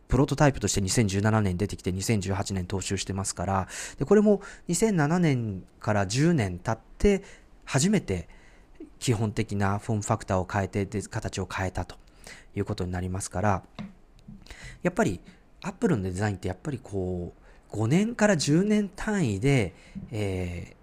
[0.06, 7.24] プロトタイプとして2017年出てきて2018年踏襲してますから、で、これも2007年から10年経って
[7.64, 8.28] 初めて
[8.98, 11.96] 基本的なフォームファクターを変えて、で、形を変えたと
[12.54, 13.62] いうことになりますから、
[14.82, 15.20] やっぱり
[15.62, 17.32] アップルのデザインってやっぱりこ
[17.72, 19.74] う、5年から10年単位で、
[20.10, 20.76] え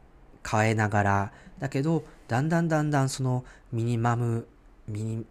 [0.43, 4.47] ー、変えながら、だけど、だんだんだんだんそのミニマム、
[4.87, 5.25] ミニ、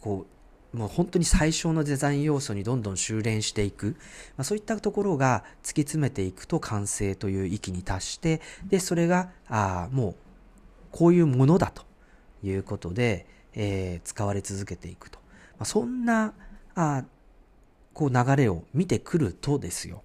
[0.00, 0.26] こ
[0.72, 3.96] う、もう本当に最小のデザイン要素にどんどん修練していく、
[4.36, 10.16] まあ、そういったところが突き詰めていくと完成という域に達して、で、それが、あもう、
[10.94, 11.82] こういうものだと
[12.44, 15.18] いうことで、えー、使われ続けていくと。
[15.58, 16.34] まあ、そんな、
[16.76, 17.02] あ
[17.92, 20.04] こう流れを見てくるとですよ。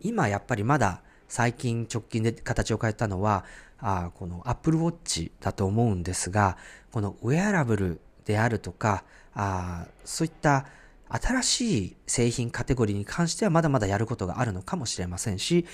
[0.00, 3.46] 今やっぱりまだ最近直近で形を変えたのは、
[3.78, 6.58] あこの Apple Watch だと思うんですが、
[6.92, 10.66] このウェアラブルであるとか、あそういった
[11.08, 15.64] 新しい製品カテゴリーに関してはまだまだやることがあるのかもしれませんし、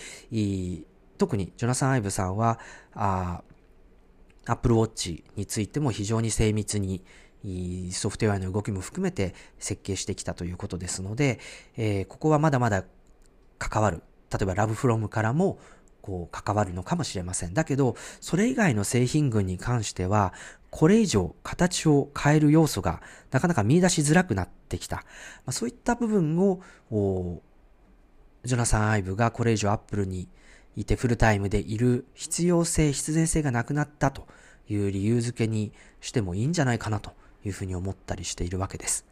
[1.19, 2.61] 特にジョナサン・アイブさんは、
[2.95, 3.43] あ
[4.51, 7.03] Apple Watch についても非常に精密に
[7.93, 11.39] ソフトウェアの動きも含めて設計してきたということですので、
[11.77, 12.85] えー、ここはまだまだ
[13.59, 14.03] 関わる。
[14.31, 15.59] 例えば Love From からも
[16.03, 17.55] こう関わるのかもしれません。
[17.55, 20.33] だけど、それ以外の製品群に関しては、
[20.71, 24.97] これ以上形を変える要素がなかなか見出しづらくなってきた。
[24.97, 25.03] ま
[25.47, 26.61] あ、そういった部分を、
[28.45, 30.29] ジョナサン・アイブがこれ以上アップルに、
[30.77, 34.29] いてフルタイムでいる必要性、必然性がなくなったと
[34.71, 37.13] いう理由付けにしてもいいんじゃないかなと
[37.45, 39.05] いうふうに思ったりしているわけです。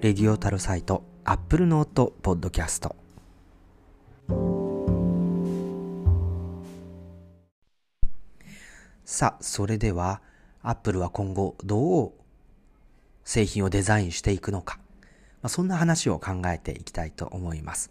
[0.00, 2.94] Radio Tarosite Apple Note Podcast
[9.04, 10.22] さあ、それでは
[10.62, 12.12] アップルは今後どう
[13.28, 14.78] 製品をデザインしていくのか、
[15.42, 17.90] まあ、そんな話を考えていきたいと思います。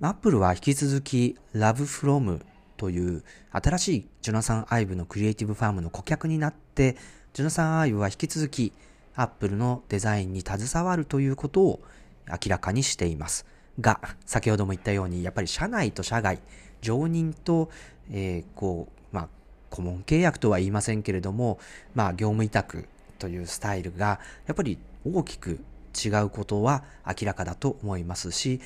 [0.00, 2.44] アップルは引き続き Love From
[2.76, 6.96] という新しいジョナサン・アイブのクリエイティブファームの顧客になって
[7.32, 8.72] ジョナサン・アイブは引き続き
[9.16, 11.82] アップルのデザインに携わるということを
[12.28, 13.44] 明らかにしています。
[13.80, 16.38] が、先ほども言ったように、やっぱり社内と社外、
[16.82, 17.68] 常任と、
[18.12, 19.28] えー、こう、まあ、
[19.70, 21.58] 顧問契約とは言いませんけれども、
[21.94, 22.86] まあ、業務委託
[23.22, 25.60] というスタイルが、やっぱり大きく
[26.04, 28.60] 違うことは明らかだと思いますし、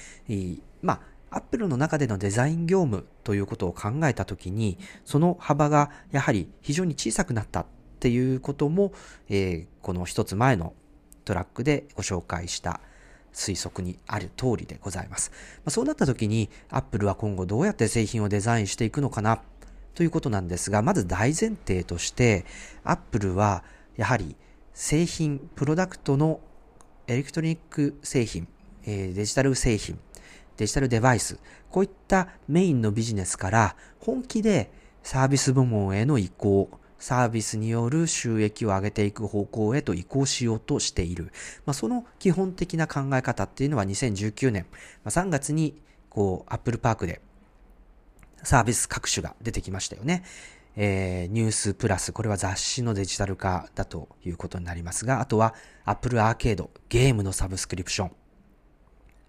[0.81, 0.95] ま
[1.31, 7.67] あ、アップルの中でのデザイン業務ということを考えたときに、その幅がやはり非常に小さくなったっ
[8.01, 8.93] ていうことも、
[9.29, 10.73] えー、この一つ前の
[11.27, 12.81] トラックでご紹介した
[13.35, 15.31] 推測にある通りでございます。
[15.57, 19.43] まあ、そうなった時に、アップルは今後どうやって製品をデザインしていくのかな
[19.95, 22.47] ということなんですが、まず大前提として、
[22.85, 23.65] アップルは
[23.97, 24.37] やはり
[24.77, 26.39] 製品、プロダクトの
[27.07, 28.47] エレクトロニック製品、
[28.85, 29.99] え、デジタル製品、
[30.59, 31.39] デジタルデバイス、
[31.71, 34.71] こういったメインのビジネスから本気で
[35.03, 41.33] サービス部門への移行、サービスによる収益を上げていく方向へと移行しようとしている。
[41.65, 44.67] まあ、その基本的な考え方っていうのは2019年、
[45.05, 47.23] まあ、3月にこう、アップルパークで
[48.43, 50.23] サービス各種が出てきましたよね。
[50.77, 58.13] えー、ニュースプラス、これは雑誌のデジタル化だということになりますが、あとは Apple アーケード、ゲームのサブスクリプション。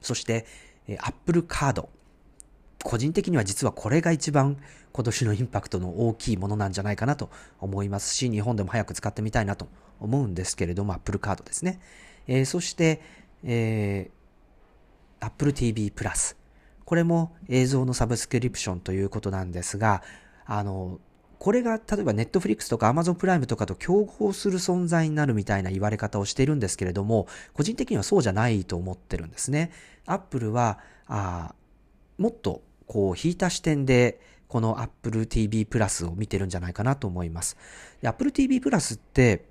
[0.01, 0.45] そして、
[0.87, 1.89] えー、Apple カード。
[2.83, 4.57] 個人的には実はこれが一番
[4.91, 7.29] 今年のインパクトの大きいものなんじゃないかなと
[7.59, 9.67] 思いますし、日本でも早く使ってみたいなと
[9.99, 11.79] 思うんですけれども、Apple カードですね。
[12.27, 13.01] えー、そして、
[13.43, 16.37] えー、Apple TV プラス。
[16.83, 20.03] これも映像のサブスクリプションということなんですが、
[20.45, 20.99] あの、
[21.39, 29.71] これが例えば Netflix とか Amazon プライムとかと競合する存在になるみたいな言われ方をしているんですけれども、個人的にはそうじゃないと思ってるんですね。
[30.05, 31.53] Apple は、あ
[32.17, 37.57] もっとこう引いた視点でこの Apple TV プラスを見てるんじゃないかなと思います。
[38.03, 39.45] Apple TV プラスって、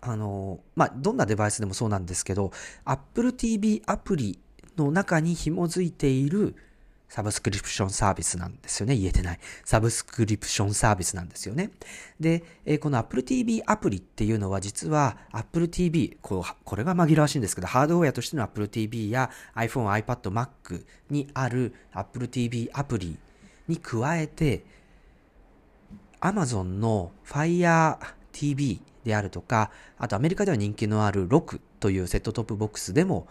[0.00, 2.52] あの、まあ、どんなデバイスでもそうなんですけど、
[2.84, 4.38] Apple TV アプリ
[4.76, 6.54] の中に紐づいている
[7.10, 8.94] サブスクリプションサービスなんですよね。
[8.96, 9.40] 言えてない。
[9.64, 11.72] サブスクリプションサービスなんですよね。
[12.20, 23.18] で、えこの Apple TV アプリっていうのは実は Apple TV、こうこれが紛らわしいんですけど、ハードウェアとしての Apple TV や iPhone、iPad、Mac にある Apple TV アプリ
[23.66, 24.64] に加えて、
[26.20, 27.98] Amazon の Fire
[28.30, 33.26] TV であるとか、あとアメリカでは人気のある Roku というセットトップボックスでも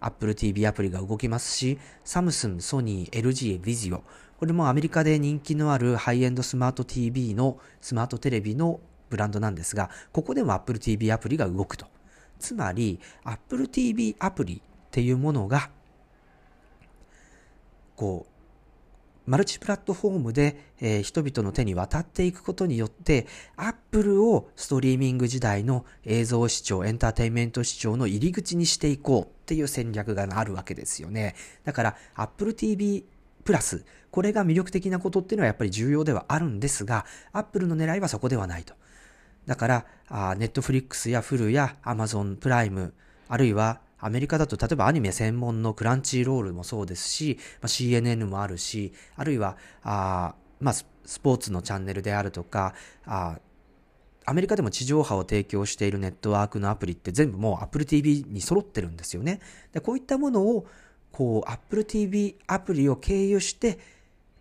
[0.00, 4.02] Apple TV アプリが動きますし、サムスン、ソニー、LG、Vizio、
[4.38, 11.86] これもアメリカで人気のあるハイエンドスマート TV のスマートテレビのブランドなんですが、ここでも Apple TV アプリが動くと。
[12.38, 14.60] つまり、Apple TV アプリっ
[14.90, 15.70] ていうものが、
[17.96, 18.29] こう、
[19.30, 31.36] マルチプラットフォームで、えー、人々の手に渡っていくことによって、Apple をストリーミング時代の映像視聴、エンターテインメント視聴の入り口にしていこうっていう戦略があるわけですよね。
[31.62, 33.04] だから Apple TV
[33.44, 38.74] プラス、これが魅力的なことっていうのはやっぱり重要ではあるんですが、Apple の狙いはそこではないと。
[39.46, 42.94] だから、Netflix や Fulu や Amazon プライム、
[43.28, 50.84] あるいはアメリカだと例えばアニメ専門のクランチーロールもそうですし、まあ、CNN もあるし、あるいは、あまあ、ス
[51.20, 53.38] ポーツのチャンネルであるとか、あ
[54.26, 59.40] アメリカでも地上波を提供しているネットワークのアプリって全部もう Apple TV に揃ってるんですよね。
[59.72, 60.66] でこういったものを
[61.10, 63.78] こう Apple TV アプリを経由して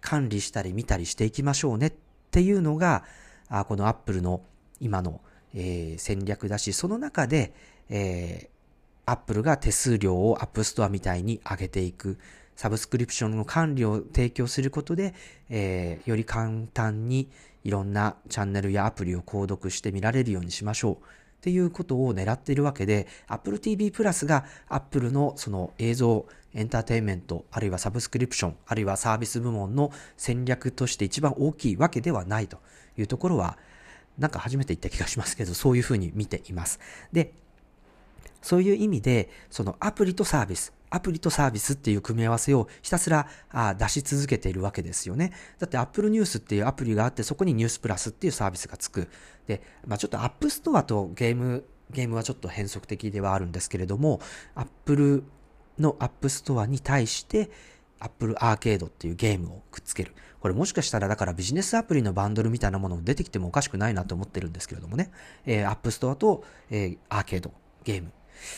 [0.02, 1.94] 管理したり見たりしていきましょうねっ
[2.32, 3.04] ていうのが
[3.48, 4.42] あこの Apple の
[4.80, 5.22] 今の、
[5.56, 7.54] えー、戦略だしその中で、
[7.90, 8.59] えー、
[9.10, 12.20] アップルが手数料を App Store みたいに上げていく。
[12.56, 15.14] サブスクリプションの管理を提供することで、
[15.50, 17.30] えー、より簡単に
[17.64, 20.94] いろんなチャンネルやアプリを購読して見られるようにしましょう。
[20.96, 20.98] っ
[21.42, 32.60] ていうことを狙っているわけで、Apple TV プラスが Apple のその映像、エンターテインメント、あるいはサブスクリプション、あるいはサービス部門の戦略として一番大きいわけではないと
[32.98, 33.58] いうところは、
[34.18, 36.82] なんか初めて言った気がしますけど、そういうふうに見ています。
[37.14, 37.32] で、
[38.42, 45.32] そういう意味で、そのアプリとサービス、アプリとサービスっていう組み合わせをひたすらあ出し続けているわけですよね。
[45.60, 49.08] だって Apple News っていうアプリがあって、そこにニュースプラスっていうサービスがつく。
[49.48, 54.20] で、まあ、ちょっと App Store とゲーム、ゲームはちょっと変則的ではあるんですけれども、
[54.56, 55.24] Apple
[55.80, 57.50] の App Store に対して
[58.00, 60.14] Apple Arcade っていうゲームをくっつける。
[60.40, 65.12] これもしかしたらだからビジネスアプリのバンドルみたいなものも出てきてもおかしくないなと思ってるんですけれどもね。
[65.46, 67.52] えー、App Store と、えー、アーケード、
[67.90, 68.12] ゲーム。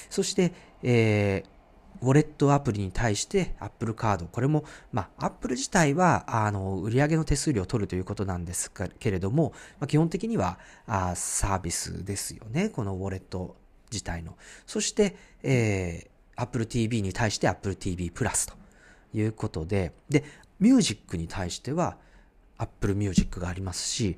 [0.10, 0.54] そして、
[0.84, 4.26] えー、ウォレットアプリに対して Apple カード。
[4.26, 12.70] これも、まあ、Apple 自体は、あの、売上の手数料を取るということなんですけれども、まあ、基本的にはあサービスですよね。
[12.70, 13.56] このウォレット
[13.92, 14.36] 自体の。
[14.66, 18.56] そして、えー、Apple TV に対して Apple TV プラスと
[19.14, 20.24] いうことで、で、
[20.60, 21.98] ミュージックに対しては
[22.58, 24.18] Apple Music がありますし、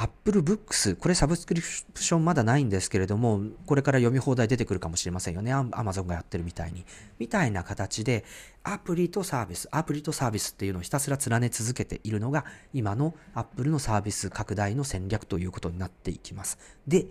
[0.00, 5.52] Apple Books、これサブスクリプションまだないんですけれども、これから読み放題出てくるかもしれませんよね。
[5.52, 6.86] Amazon がやってるみたいに。
[7.18, 8.24] みたいな形で、
[8.62, 16.58] アプリとサービス、アプリとサービスっていうのをひたすら連ね続けているのが、今の Apple のサービス拡大の戦略ということになっていきます。
[16.86, 17.06] で、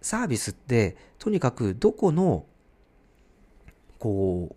[0.00, 2.46] サービスって、とにかくどこの、
[3.98, 4.56] こ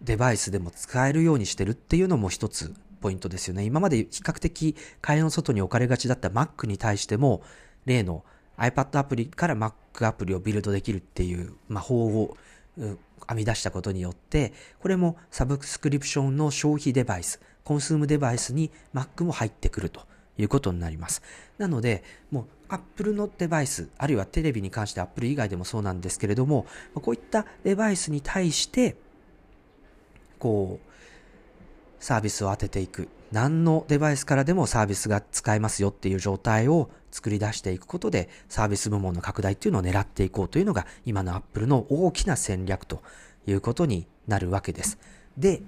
[0.00, 3.64] デバイスでも使えるようにしてるっていうのも一つポイントですよね。
[3.64, 7.42] 今まで比較的会話の外に置かれがちだった Mac に対しても、
[7.86, 8.24] 例の
[8.56, 12.36] iPad アプリから Mac アプリをビルドできるっていう魔法を
[12.76, 12.98] 編
[13.34, 20.02] み出したことによって、これもサブスクリプションの消費デバイス、コンスームデバイスに Mac も入ってくると
[20.36, 21.22] いうことになります。
[21.58, 28.96] なので、もう Apple のデバイス、あるいはテレビに関して Apple 以外でもそうなんですけれども、こういったデバイスに対して、
[30.38, 30.87] こう、
[32.00, 33.08] サービスを当てていく。
[33.32, 43.02] 何のデバイスからでもサービスが使えますよっていう状態を作り出していくことでサービス部門の拡大っていうのを狙っていこうというのが今の Apple の大きな戦略と
[43.46, 44.98] いうことになるわけです。
[45.36, 45.62] で、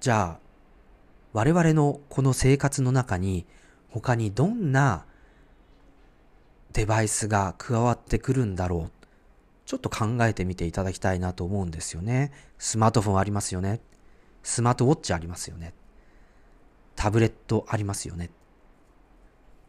[0.00, 0.38] じゃあ
[1.32, 3.46] 我々のこの生活の中に
[3.90, 5.04] 他にどんな
[6.72, 8.90] デバイスが加わってくるんだろう。
[9.66, 12.32] ちょっと考えてみていただきたいなと思うんですよね。
[12.58, 13.80] スマートフォンありますよね。
[14.42, 15.74] スマートウォッチありますよね。
[16.96, 18.30] タブレットありますよね。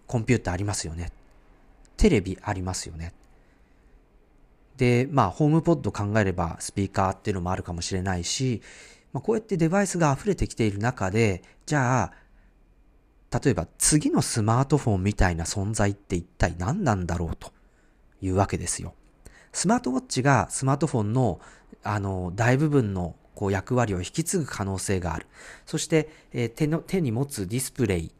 [0.08, 1.12] コンピューターありますよね。
[1.98, 3.14] テレビありますよね。
[4.78, 8.62] で、まあ、ホームポッド考えればスピーカーっていうのもあるかもしれないし、
[9.14, 12.14] まあ、こうやってデバイスが溢れてきている中で、じゃあ、
[13.40, 17.52] 例えば次のスマートフォンみたいな存在って一体何なんだろうと
[18.22, 18.94] いうわけですよ。
[19.52, 21.40] スマートウォッチがスマートフォンの
[21.84, 25.28] あの大部分のこう役割を引き継ぐ可能性がある。
[25.66, 28.12] そして、えー、手の、手に持つディスプレイ。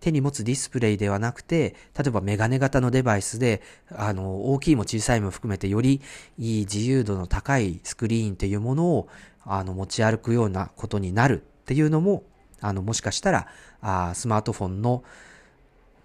[0.00, 3.60] 手に持つディスプレイではなくて、例えばメガネ型のデバイスで、
[3.90, 6.00] あの、大きいも小さいも含めてより
[6.38, 9.08] いい自由度の高いスクリーンっていうものを、
[9.44, 12.24] あの、持ち歩くようなことになるっていうのも、
[12.60, 13.46] あの、もしかしたら、
[13.82, 15.04] あスマートフォンの、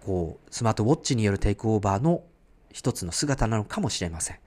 [0.04, 2.22] こう、スマートウォッチによるテイクオーバーの
[2.70, 4.38] 一つの姿なのかもしれません。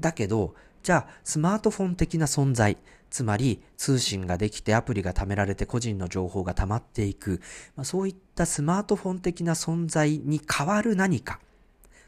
[0.00, 2.78] だけど、じゃあ、スマートフォン的な存在、
[3.10, 7.40] つまり通信ができてアプリが貯められて個人の情報が溜まっていく、
[7.76, 11.40] まあ、そういったスマートフォン的な存在に変わる何か。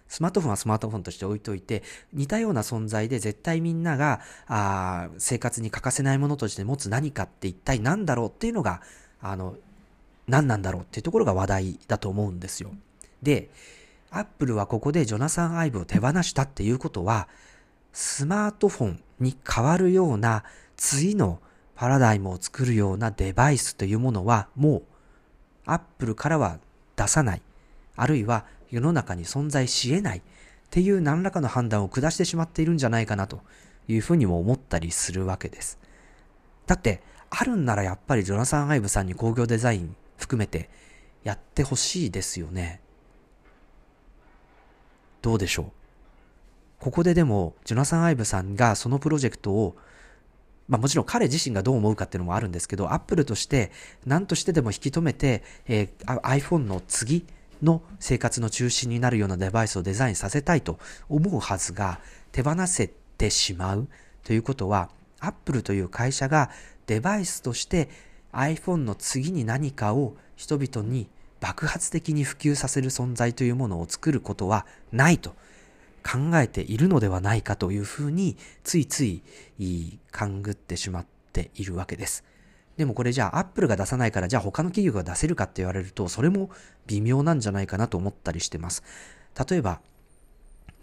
[0.08, 8.82] スマートフォンはスマートフォンとして置いといて、似たような存在で絶対みんながあ生活に欠かせないものとして持つ何かって一体何だろうっていうのが、
[9.20, 9.56] あの、
[10.28, 12.72] 何なんだろうっていうところが話題だと思うんですよ。
[13.22, 13.48] で、
[14.10, 17.28] アップルはここでジョナサン・アイブを手放したっていうことは、
[17.93, 20.45] スマートフォンに変わるような
[20.76, 21.40] 次の
[21.74, 24.82] パラダイムを作るようなデバイスというものはもう
[25.66, 26.59] アップルからは
[26.97, 27.43] 出さない。
[27.97, 30.22] あるいは世の中に存在し得ないっ
[30.70, 33.43] ていう何らかの判断を下してしまっているんじゃないかなと
[33.88, 35.78] いうふうにも思ったりするわけです。
[36.66, 40.70] だって、あるんならやっぱりジョナサン・アイブさんに工業デザイン含めて
[41.24, 42.80] やってほしいですよね。
[45.20, 45.82] どうでしょう？
[46.83, 49.76] ここででも、ジョナサン・アイブさんがそのプロジェクトを
[50.66, 53.70] まあもちろん彼自身がどう思うかっていうのもあるんですけど、アップルとして
[54.05, 57.24] 何としてでも引き止めて、えー、iPhone の次
[57.62, 62.01] の生活の中心になるようなデバイスをデザインさせたいと思うはずが
[62.33, 63.87] 手放せてしまう
[64.24, 66.51] ということは、アップルという会社が
[66.89, 67.89] デバイスとして
[68.33, 71.09] iPhone の次に何かを人々に
[71.39, 75.37] 爆発的に普及させる存在というものを作ることはないと
[76.03, 79.22] 考えているのではないかというふうについつい
[80.11, 82.24] 勘ぐってしまっているわけです。
[82.76, 86.50] でもこれじゃあアップルが出さないからじゃあ他の企業が出せるかって言われるとそれも
[86.86, 88.82] 微妙なんじゃないかなと思ったりしてます。
[89.48, 89.80] 例えば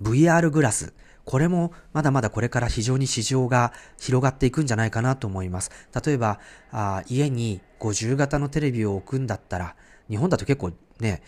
[0.02, 0.94] VR グラス。
[1.26, 5.70] これもまだまだこれから非常に市場が広がっていくんじゃないかなと思います。
[6.04, 6.40] 例えば
[6.72, 9.76] あ家に50型のテレビを置くんだったら
[10.10, 11.22] 日本だと結構ね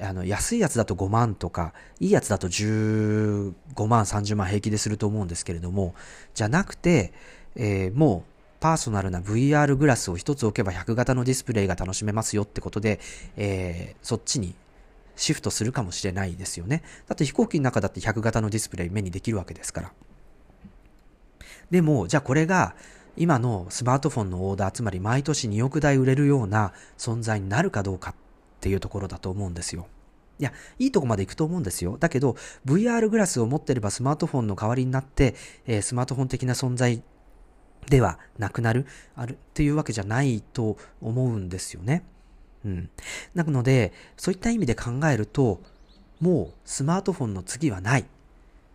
[0.00, 3.52] あの安いやつだと5万とかいいやつだと15
[3.88, 5.94] 万30万平気ですると思うんですけれども
[6.34, 7.12] じゃなくて、
[7.56, 8.30] えー、もう
[8.60, 13.00] パーソナルな VR グラスを一つ置けば100型のディスプレイが楽しめますよってことで、
[13.36, 14.54] えー、そっちに
[15.16, 16.82] シフトするかもしれないですよね。
[17.06, 19.92] だって飛行機の中だって100型のディスプレイ目にできるわけですから。
[21.70, 22.74] でも、じゃあこれが
[23.16, 28.14] 今のスマートフォンのオーダー、つまり毎年2億台売れるような存在になるかどうかっ
[28.60, 29.86] っていうところだと思うんですよ。
[30.38, 31.96] いや、いいとこまで行くと思うんですよ。
[31.98, 32.36] だけど、
[32.66, 35.34] VR グラスを持ってればスマートフォンの代わりになって、
[35.66, 37.02] えー、スマートフォン的な存在
[37.88, 38.86] ではなくなる、
[39.16, 42.04] あるっていうわけじゃないと思うんですよね。
[42.66, 42.90] うん。
[43.34, 45.60] なので、そういった意味で考えると、
[46.20, 48.04] もうスマートフォンの次はない。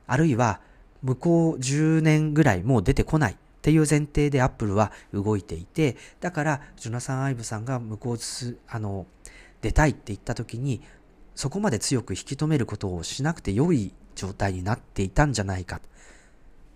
[0.08, 0.62] あるいは、
[1.04, 8.18] 向こう10年ぐらいもう出てこないっていう前提でアップルは動いていて、だから、ジョナサン・アイブさんが向こう、
[8.68, 9.08] あの、
[9.66, 10.80] 出たいって言った時に、
[11.34, 15.82] そこまで強く引き止めることをしなくて良い状態になっていたんじゃないか。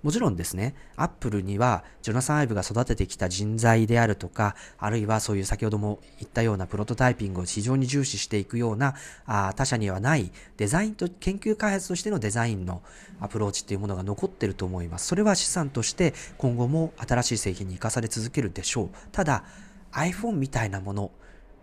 [0.02, 8.96] もちろんですね、アップルには、ジョナサン・アイブが育ててきた人材であるとか、あるいはそういう先ほども言ったようなプロトタイピングを非常に重視していくような、
[9.28, 12.82] あ他社にはないデザインと、研究開発としてのデザインの
[13.20, 15.06] アプローチっていうものが残ってると思います。
[15.06, 18.90] それは資産として今後も新しい製品に生かされ続けるでしょう。
[19.12, 19.44] ただ、
[19.92, 21.12] iPhone みたいなもの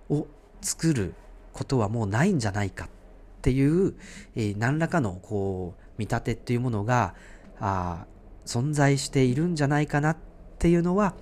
[0.09, 0.29] を
[0.61, 1.15] 作る
[1.53, 2.89] ことはもうないんじゃないかっ
[3.43, 3.95] ていう、
[4.35, 7.15] えー、何らかのこう、見立てっていうものが、
[7.61, 8.07] あ
[8.47, 10.17] 存在しているんじゃないかなっ
[10.59, 11.15] ていうのは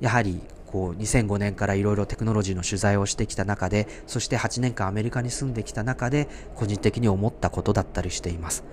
[0.00, 8.64] やはりこう2005年からいろいろテクノロジーの取材をしてきた中でそして8年間アメリカに住んできた中で個人的に思ったことだったりしています。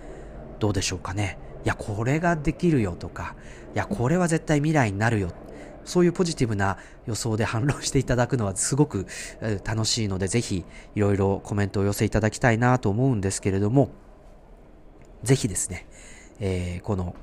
[0.59, 1.37] どうでしょうかね。
[1.65, 3.35] いやこれができるよとか
[3.75, 5.31] いやこれは絶対未来になるよ
[5.87, 6.77] そういうポジティブな
[7.07, 9.07] 予想で反論していただくのはすごく
[9.63, 10.63] 楽しいのでぜひ
[10.95, 13.89] いろいろコメントを寄せいただきたいなと思うんですけれども
[15.23, 15.87] ぜひですね
[16.39, 17.15] えー、この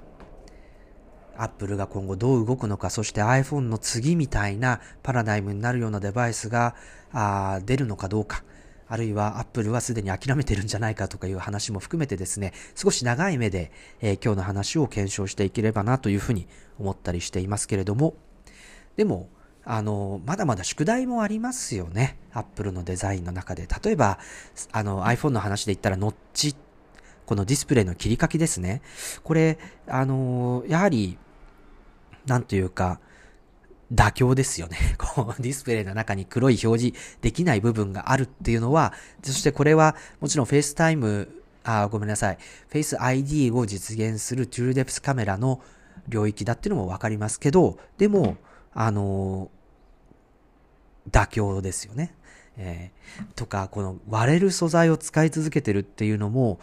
[1.36, 6.76] アップルが今後どう動くのか、そして iPhone の次みたいなパラダイムになるようなデバイスが
[7.12, 8.44] あ出るのかどうか、
[8.86, 16.46] あるいは Apple はすでに諦めてるんじゃないかとかいう話も含めてですね、少し長い目で、えー、今日の話を検証していければなというふうに
[16.78, 18.14] 思ったりしていますけれども、
[18.96, 19.28] でも、
[19.64, 22.18] あの、まだまだ宿題もありますよね。
[22.32, 23.66] Apple のデザインの中で。
[23.82, 24.18] 例えば、
[24.72, 26.54] あの iPhone の話で言ったら、ノッチ
[27.26, 28.82] このディスプレイの切り欠きですね。
[29.22, 31.18] これ、あの、やはり、
[32.26, 33.00] なんというか、
[33.92, 34.78] 妥協ですよね。
[34.98, 38.92] こう、ディスプレイの中に黒い表示できない部分があるっていうのは、
[39.22, 41.28] そしてこれは、もちろん FaceTime、
[41.64, 42.38] あ、ごめんなさい。
[42.68, 45.62] Face ID を実現する TrueDepth カメラの
[46.08, 48.36] 領域だっていうのもわかりますけど、でも、
[48.74, 49.50] あの、
[51.10, 52.14] 妥協ですよね。
[52.56, 56.60] えー、とか、この割れる素材を使い続けてるっていうのも、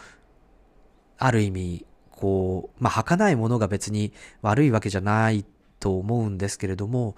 [1.18, 5.46] ある意味、こう、まあ、儚いものが別に悪いわけじゃない
[5.80, 7.16] と思うんですけれども、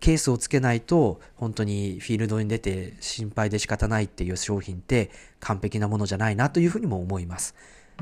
[0.00, 5.10] ケースをつけないと本当にフィールドに出て心配で仕方ないっていう商品って
[5.40, 7.54] 完璧なものじゃないなというふうにも思います。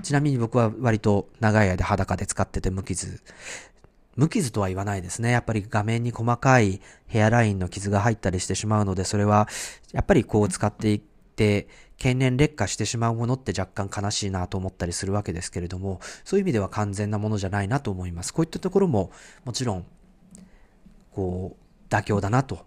[0.02, 3.20] ちなみに僕は割と長い間裸で使ってて無傷。
[4.16, 5.30] 無傷とは言わないですね。
[5.30, 9.48] やっぱり画面に細かいヘアラインの傷が入ったりしてしまうので、それは
[9.92, 18.34] やっぱりこう使っていって、経年劣化してしまうものって若干悲しいなと思ったりするわけですけれども、そういう意味では完全なものじゃないなと思います。
[18.34, 19.10] こういったところも
[19.44, 19.86] もちろん、
[21.12, 22.66] こう、妥協だなと、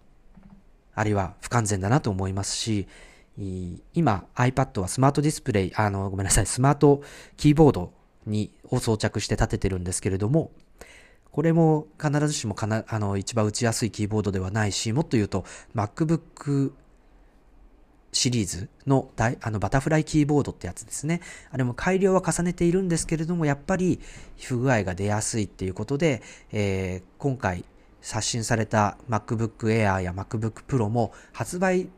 [0.94, 2.88] あるいは不完全だなと思いますし、
[3.94, 7.02] 今 iPad はスマートディスプレイ、あの、ごめんなさい、スマート
[7.36, 7.92] キーボード
[8.26, 10.50] に、を装着して立ててるんですけれども、
[11.32, 16.72] これも必ずしもかな、あの、一番打ちやすいキーボードではないし、もっと言うと、MacBook
[18.12, 21.20] シリーズのあのバタフライキーボードってやつですね。
[21.50, 24.00] あれも改良は重ねているんですけれども、やっぱり
[24.40, 27.64] 不具合が出やすいっていうことで、えー、今回
[28.00, 31.88] 刷新された MacBook Air や MacBook Pro も発売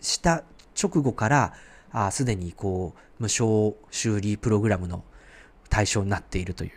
[0.00, 0.44] した
[0.80, 5.04] 直後からすでにこう無償修理プログラムの
[5.68, 6.70] 対象になっているという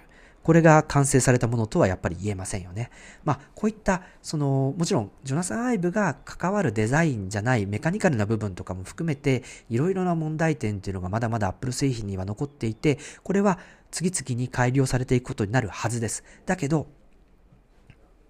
[0.43, 2.91] これが完成されたものとはやっぱり言えませんよね。
[3.23, 13.57] まあ、こういった、その、もちろん、ジョナサン・アイブが関わるデザインじゃないメカニカルな部分とかも含めて、いろいろな問題点っていうのがまだまだ Apple 製品には残っていて、これは
[13.89, 16.23] 次々に改良されていくことになるはずです。
[16.45, 16.87] だけど、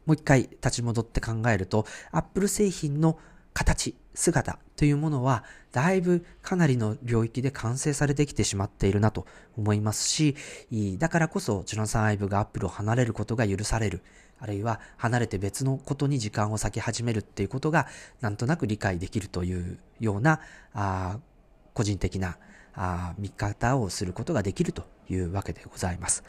[0.05, 3.17] もう一回立ち戻って考えると、Apple 製品の
[3.53, 9.25] 形、姿というものは、だいぶかなりの領域で完成されてきてしまっているなと
[9.57, 10.35] 思いますし、
[10.99, 14.01] だからこそ、ジョナサン・アイブがアップルを離れることが許される。
[14.39, 17.87] あるいは離れて別のことに時間を割き始めるっていうことが、
[18.19, 20.41] なんとなく理解できるというような、
[20.73, 21.19] あ
[21.73, 22.37] 個人的な
[22.75, 26.23] あ見方をすることができるというわけでございます。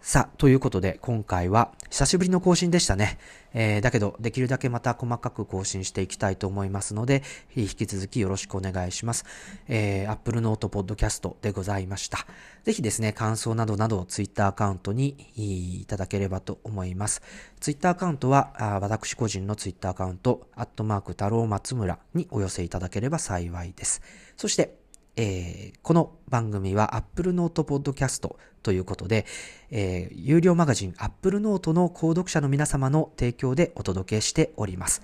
[0.00, 3.18] さあ、ということで今回は久しぶりの更新でしたね。
[3.52, 7.22] えー、だけどできるだけまた細かく更新していきたいと思いますので、
[7.56, 9.24] 引き続きよろしくお願いします。
[9.66, 12.26] えー、Apple Note Podcast でございました。
[12.62, 17.20] ぜひですね、感想などなど Twitter アカウントにいただければと思います。
[17.58, 24.00] Twitter アカウントはあ私個人の Twitter アカウント、アットマーク太郎松村にお寄せいただければ幸いです。
[24.36, 24.78] そして、
[25.16, 28.36] えー、この番組は Apple Note Podcast
[28.68, 29.24] ということで、
[29.70, 35.00] えー、有料マガジン Apple Note の購読者の皆様の提供でお届けしております。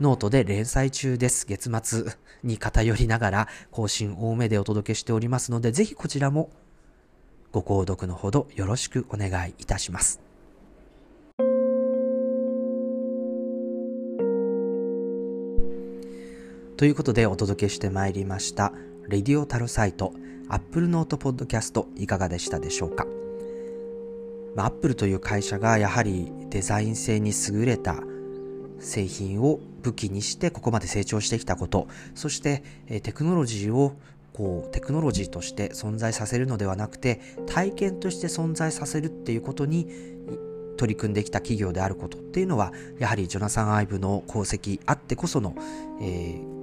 [0.00, 1.46] ノートで連載中です。
[1.46, 2.06] 月末
[2.42, 6.50] に偏りながら更新多めでお届けしておりますので、ぜひこちらも
[7.52, 10.20] ご購読のほどよろしくお願いいたします。
[16.76, 18.72] ということでお届けしてまいりました。
[19.06, 20.12] レディオタルサイト、
[20.48, 23.06] Apple Note Podcast いかがでしたでしょうか、
[24.56, 28.02] まあ、Apple という会社がやはりデザイン性に優れた
[28.80, 32.62] 製品を武器にしてここまで成長してきたこと、そして
[33.02, 33.94] テクノロジーを
[34.32, 39.88] こうテクノロジーとして存在させるのではなくて体験として存在させるっていうことに
[40.76, 45.56] 取り組んできた企業であることっていうのはやはりジョナサン・アイブの功績あってこその、
[46.00, 46.57] えー、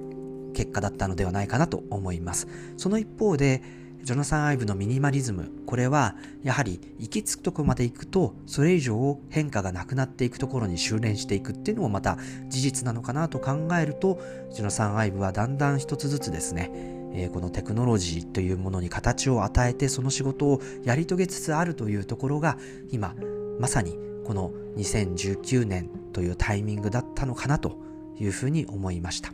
[0.56, 2.48] 結果だったのではないかなと思います。
[2.78, 3.62] その一方で、
[4.02, 12.16] ジョナサン・アイブのミニマリズム、これはやはり行き着くとこまで行くと、それ以上変化がなくなっていくところに修練していくっていうのもまた
[12.48, 14.18] 事実なのかなと考えると、
[14.50, 16.70] ジョナサン・アイブはだんだん一つずつですね、
[17.12, 22.58] えー、このテクノロジーというものに形を与えてその仕事をやり遂げつつあるというところが
[22.90, 23.14] 今
[23.58, 27.78] まさにこの2019年というタイミングだったのかなと
[28.18, 29.32] いうふうに思いました。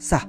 [0.00, 0.22] さ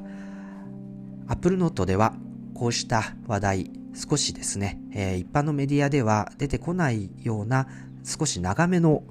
[1.27, 2.13] あ、Apple Note では
[2.53, 7.67] こうした話題、少しですね、えー、一般のメディアでは出てこないような
[8.03, 9.03] 少し長めの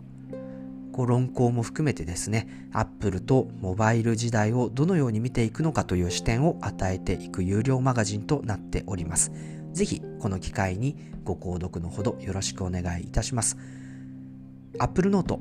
[0.92, 9.32] こう論考も含めてですね、Apple とモバイル時代をどのように見ていくのかという視点を与えていく有料マガジンとなっております。
[9.72, 10.94] ぜひこの機会に
[11.24, 13.56] ご購読のほどよろしくお願いいたします。
[14.78, 15.40] Apple Note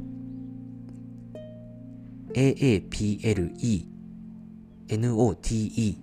[2.33, 3.98] AAPLE
[4.89, 5.97] note.me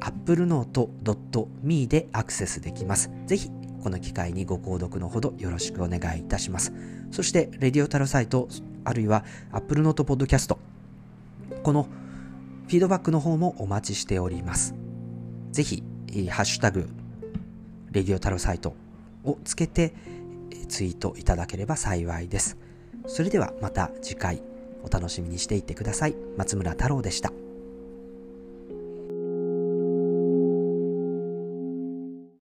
[0.00, 3.10] applenote.me でアクセスできます。
[3.26, 3.50] ぜひ、
[3.82, 6.72] この機会にご購読のほどよろしくお願いいたします。
[7.10, 8.48] そして、レディオタルサイト、
[8.84, 10.56] あるいは Apple Note Podcast、
[11.62, 11.84] この
[12.66, 14.74] フィードバックの方もお待ちしております。
[15.52, 15.82] ぜひ、
[16.30, 16.88] ハッシュタグ、
[17.90, 18.74] レディオタルサイト
[19.24, 19.94] をつけて
[20.68, 22.56] ツイートいただければ幸いです。
[23.06, 24.42] それではまた次回。
[24.88, 26.16] お楽しみにしていってください。
[26.36, 27.32] 松村太郎でした。